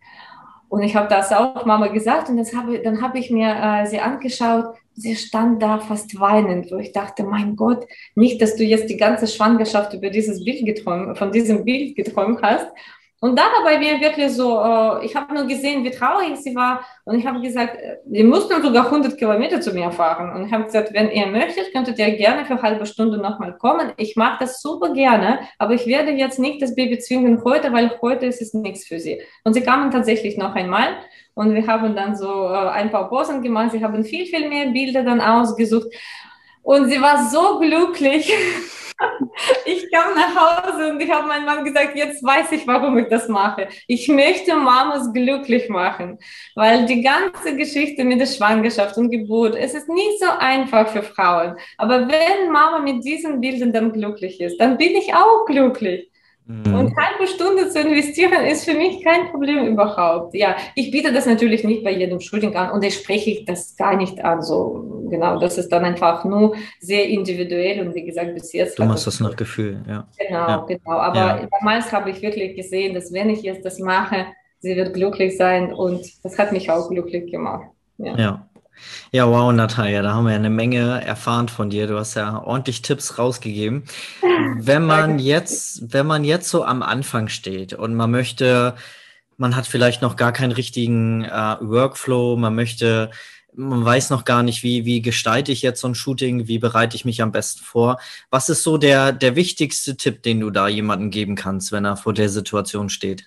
[0.69, 3.87] Und ich habe das auch Mama gesagt und das habe, dann habe ich mir äh,
[3.87, 4.77] sie angeschaut.
[4.95, 8.97] Sie stand da fast weinend, wo ich dachte, mein Gott, nicht, dass du jetzt die
[8.97, 12.67] ganze Schwangerschaft über dieses Bild geträumt, von diesem Bild geträumt hast
[13.23, 16.55] und da war bei mir wirklich so, äh, ich habe nur gesehen, wie traurig sie
[16.55, 16.81] war.
[17.05, 20.35] Und ich habe gesagt, wir mussten sogar 100 Kilometer zu mir fahren.
[20.35, 23.59] Und ich habe gesagt, wenn ihr möchtet, könntet ihr gerne für eine halbe Stunde nochmal
[23.59, 23.93] kommen.
[23.99, 27.93] Ich mache das super gerne, aber ich werde jetzt nicht das Baby zwingen heute, weil
[28.01, 29.21] heute ist es nichts für sie.
[29.45, 30.89] Und sie kamen tatsächlich noch einmal.
[31.35, 33.73] Und wir haben dann so äh, ein paar Posen gemacht.
[33.73, 35.89] Sie haben viel, viel mehr Bilder dann ausgesucht.
[36.62, 38.33] Und sie war so glücklich.
[39.65, 43.09] Ich kam nach Hause und ich habe meinem Mann gesagt, jetzt weiß ich, warum ich
[43.09, 43.69] das mache.
[43.87, 46.19] Ich möchte Mamas glücklich machen,
[46.55, 51.03] weil die ganze Geschichte mit der Schwangerschaft und Geburt, es ist nicht so einfach für
[51.03, 51.57] Frauen.
[51.79, 56.11] Aber wenn Mama mit diesen Bildern dann glücklich ist, dann bin ich auch glücklich.
[56.51, 56.75] Mhm.
[56.75, 60.35] Und halbe Stunde zu investieren ist für mich kein Problem überhaupt.
[60.35, 62.19] Ja, ich biete das natürlich nicht bei jedem
[62.57, 64.43] an und ich spreche das gar nicht an.
[64.43, 68.79] So genau, das ist dann einfach nur sehr individuell und wie gesagt bis jetzt.
[68.79, 70.07] Du machst das nach Gefühl, ja.
[70.19, 70.65] Genau, ja.
[70.67, 70.93] genau.
[70.93, 71.49] Aber ja.
[71.61, 74.27] damals habe ich wirklich gesehen, dass wenn ich jetzt das mache,
[74.61, 77.67] sie wird glücklich sein und das hat mich auch glücklich gemacht.
[77.99, 78.17] ja.
[78.17, 78.47] ja.
[79.13, 81.87] Ja, wow, Natalia, da haben wir eine Menge erfahren von dir.
[81.87, 83.85] Du hast ja ordentlich Tipps rausgegeben.
[84.57, 88.75] Wenn man jetzt, wenn man jetzt so am Anfang steht und man möchte,
[89.37, 93.11] man hat vielleicht noch gar keinen richtigen äh, Workflow, man möchte,
[93.55, 96.97] man weiß noch gar nicht, wie, wie gestalte ich jetzt so ein Shooting, wie bereite
[96.97, 97.99] ich mich am besten vor.
[98.31, 101.97] Was ist so der, der wichtigste Tipp, den du da jemandem geben kannst, wenn er
[101.97, 103.25] vor der Situation steht?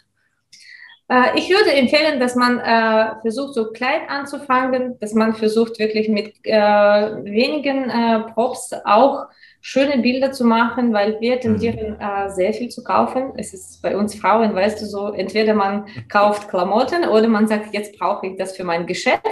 [1.09, 6.09] Äh, ich würde empfehlen, dass man äh, versucht, so klein anzufangen, dass man versucht, wirklich
[6.09, 9.27] mit äh, wenigen äh, Props auch
[9.65, 12.01] schöne Bilder zu machen, weil wir tendieren mhm.
[12.01, 13.31] äh, sehr viel zu kaufen.
[13.37, 17.73] Es ist bei uns Frauen, weißt du so, entweder man kauft Klamotten oder man sagt,
[17.73, 19.23] jetzt brauche ich das für mein Geschäft.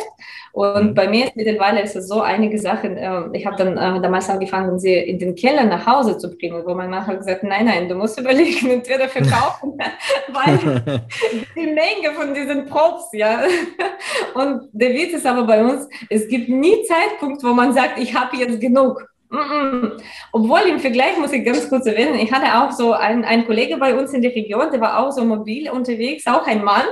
[0.53, 0.93] Und mhm.
[0.93, 2.95] bei mir ist mittlerweile ist es so einige Sachen.
[2.95, 6.63] Äh, ich habe dann äh, damals angefangen, sie in den Keller nach Hause zu bringen,
[6.65, 9.77] wo mein Mann hat gesagt, nein, nein, du musst überlegen, entweder verkaufen,
[10.29, 11.01] weil
[11.57, 13.41] die Menge von diesen Props, ja.
[14.33, 18.15] Und der Witz ist aber bei uns, es gibt nie Zeitpunkt, wo man sagt, ich
[18.15, 19.10] habe jetzt genug.
[20.31, 23.77] Obwohl im Vergleich muss ich ganz kurz erwähnen, ich hatte auch so einen, einen Kollege
[23.77, 26.85] bei uns in der Region, der war auch so mobil unterwegs, auch ein Mann.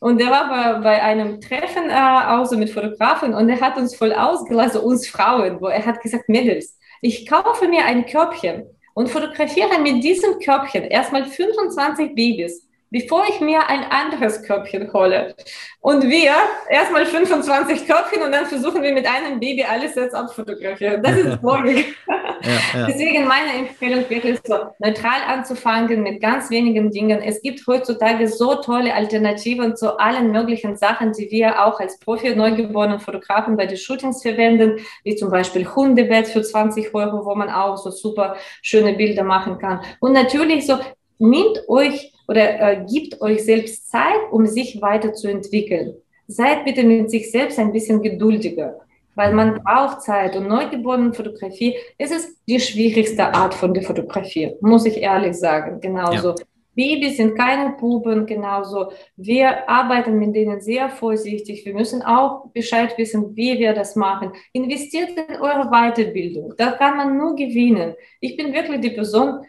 [0.00, 3.76] Und der war bei, bei einem Treffen äh, auch so mit Fotografen und er hat
[3.76, 8.64] uns voll ausgelassen, uns Frauen, wo er hat gesagt, Mädels, ich kaufe mir ein Körbchen
[8.94, 15.34] und fotografiere mit diesem Körbchen erstmal 25 Babys bevor ich mir ein anderes Körbchen hole.
[15.80, 16.32] Und wir
[16.68, 21.02] erstmal 25 Körbchen und dann versuchen wir mit einem Baby alles jetzt abfotografieren.
[21.02, 21.96] Das ist Logik.
[22.06, 22.86] ja, ja.
[22.86, 27.20] Deswegen meine Empfehlung wirklich so neutral anzufangen mit ganz wenigen Dingen.
[27.22, 33.00] Es gibt heutzutage so tolle Alternativen zu allen möglichen Sachen, die wir auch als Profi-neugeborenen
[33.00, 37.76] Fotografen bei den Shootings verwenden, wie zum Beispiel Hundebett für 20 Euro, wo man auch
[37.76, 39.80] so super schöne Bilder machen kann.
[40.00, 40.78] Und natürlich so,
[41.18, 45.94] nehmt euch oder äh, gibt euch selbst Zeit, um sich weiterzuentwickeln.
[46.26, 48.78] Seid bitte mit sich selbst ein bisschen geduldiger,
[49.14, 50.36] weil man braucht Zeit.
[50.36, 55.80] Und Neugeborenenfotografie ist es die schwierigste Art von der Fotografie, muss ich ehrlich sagen.
[55.80, 56.28] Genauso.
[56.28, 56.44] Ja.
[56.78, 58.92] Babys sind keine Buben, genauso.
[59.16, 61.66] Wir arbeiten mit denen sehr vorsichtig.
[61.66, 64.30] Wir müssen auch Bescheid wissen, wie wir das machen.
[64.52, 66.54] Investiert in eure Weiterbildung.
[66.56, 67.94] Da kann man nur gewinnen.
[68.20, 69.40] Ich bin wirklich die Person,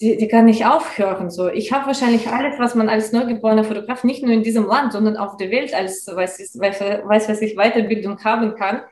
[0.00, 1.30] die, die kann nicht aufhören.
[1.30, 4.92] So, ich habe wahrscheinlich alles, was man als neugeborener Fotograf nicht nur in diesem Land,
[4.92, 8.82] sondern auf der Welt als weiß, weiß, weiß was ich Weiterbildung haben kann.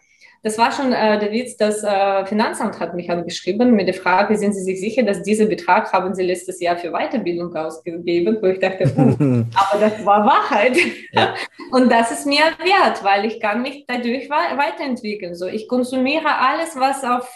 [0.47, 4.38] Das war schon äh, der Witz, das äh, Finanzamt hat mich angeschrieben mit der Frage,
[4.38, 8.38] sind Sie sich sicher, dass diesen Betrag haben Sie letztes Jahr für Weiterbildung ausgegeben?
[8.40, 9.11] Wo ich dachte, uh,
[9.57, 10.78] aber das war Wahrheit.
[11.11, 11.34] Ja.
[11.72, 15.34] Und das ist mir wert, weil ich kann mich dadurch weiterentwickeln.
[15.34, 17.28] So, ich konsumiere alles, was auf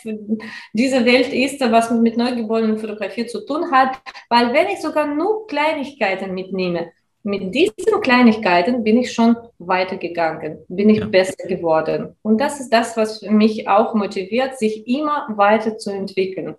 [0.73, 3.99] dieser Welt ist, was mit neugeborenen Fotografie zu tun hat,
[4.29, 6.93] weil wenn ich sogar nur Kleinigkeiten mitnehme,
[7.23, 11.07] mit diesen Kleinigkeiten bin ich schon weitergegangen, bin ich ja.
[11.07, 12.17] besser geworden.
[12.23, 16.55] Und das ist das, was mich auch motiviert, sich immer weiterzuentwickeln.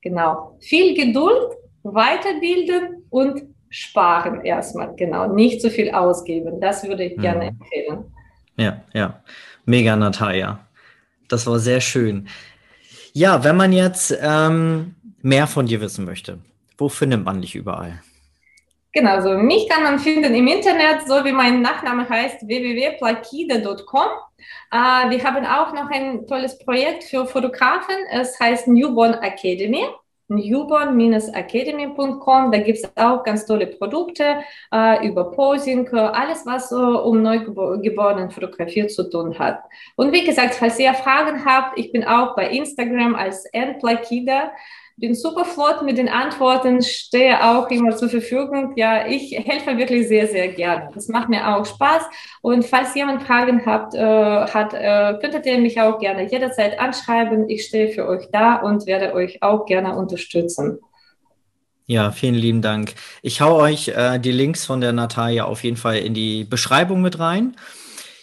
[0.00, 0.56] Genau.
[0.60, 4.94] Viel Geduld, weiterbilden und sparen erstmal.
[4.94, 5.32] Genau.
[5.32, 6.60] Nicht so viel ausgeben.
[6.60, 7.58] Das würde ich gerne mhm.
[7.60, 8.04] empfehlen.
[8.56, 9.22] Ja, ja.
[9.64, 10.60] Mega, Natalia.
[11.28, 12.28] Das war sehr schön.
[13.12, 16.38] Ja, wenn man jetzt ähm, mehr von dir wissen möchte,
[16.78, 18.00] wo findet man dich überall?
[18.96, 24.08] Genau, so mich kann man finden im Internet, so wie mein Nachname heißt, www.plakide.com.
[24.72, 27.94] Äh, wir haben auch noch ein tolles Projekt für Fotografen.
[28.10, 29.84] Es heißt Newborn Academy
[30.28, 32.50] newborn-academy.com.
[32.50, 34.38] Da gibt es auch ganz tolle Produkte
[34.72, 39.60] äh, über Posing, alles, was äh, um neugeborenen Fotografie zu tun hat.
[39.94, 44.52] Und wie gesagt, falls ihr Fragen habt, ich bin auch bei Instagram als nplakida
[44.96, 48.72] bin super flott mit den Antworten, stehe auch immer zur Verfügung.
[48.76, 50.90] Ja, ich helfe wirklich sehr, sehr gerne.
[50.94, 52.02] Das macht mir auch Spaß.
[52.40, 57.48] Und falls jemand Fragen habt, äh, hat, äh, könntet ihr mich auch gerne jederzeit anschreiben.
[57.48, 60.78] Ich stehe für euch da und werde euch auch gerne unterstützen.
[61.88, 62.94] Ja, vielen lieben Dank.
[63.22, 67.00] Ich hau euch äh, die Links von der Natalia auf jeden Fall in die Beschreibung
[67.00, 67.54] mit rein.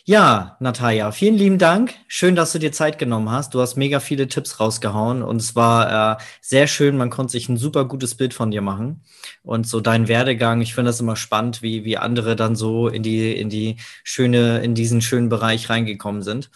[0.06, 1.94] Ja, Natalia, vielen lieben Dank.
[2.10, 3.54] Schön, dass du dir Zeit genommen hast.
[3.54, 6.98] Du hast mega viele Tipps rausgehauen und es war äh, sehr schön.
[6.98, 9.02] Man konnte sich ein super gutes Bild von dir machen
[9.44, 10.60] und so dein Werdegang.
[10.60, 14.62] Ich finde das immer spannend, wie, wie andere dann so in die, in die schöne,
[14.62, 16.50] in diesen schönen Bereich reingekommen sind.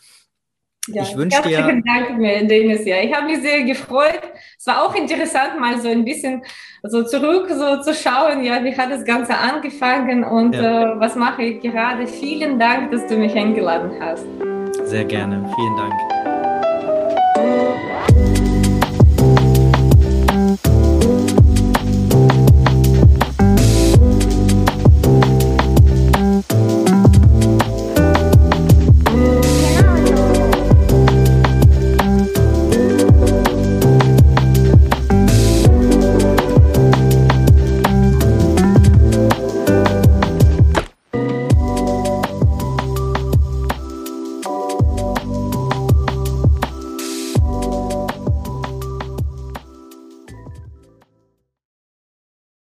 [0.88, 1.58] Ja, ich wünsche dir.
[1.58, 2.86] Herzlichen Dank, Dennis.
[2.86, 4.22] Ja, ich habe mich sehr gefreut.
[4.58, 6.42] Es war auch interessant, mal so ein bisschen
[6.84, 8.44] so zurück so zu schauen.
[8.44, 10.94] Ja, wie hat das Ganze angefangen und ja.
[10.94, 12.08] äh, was mache ich gerade?
[12.08, 14.26] Vielen Dank, dass du mich eingeladen hast.
[14.86, 15.50] Sehr gerne.
[15.56, 16.37] Vielen Dank.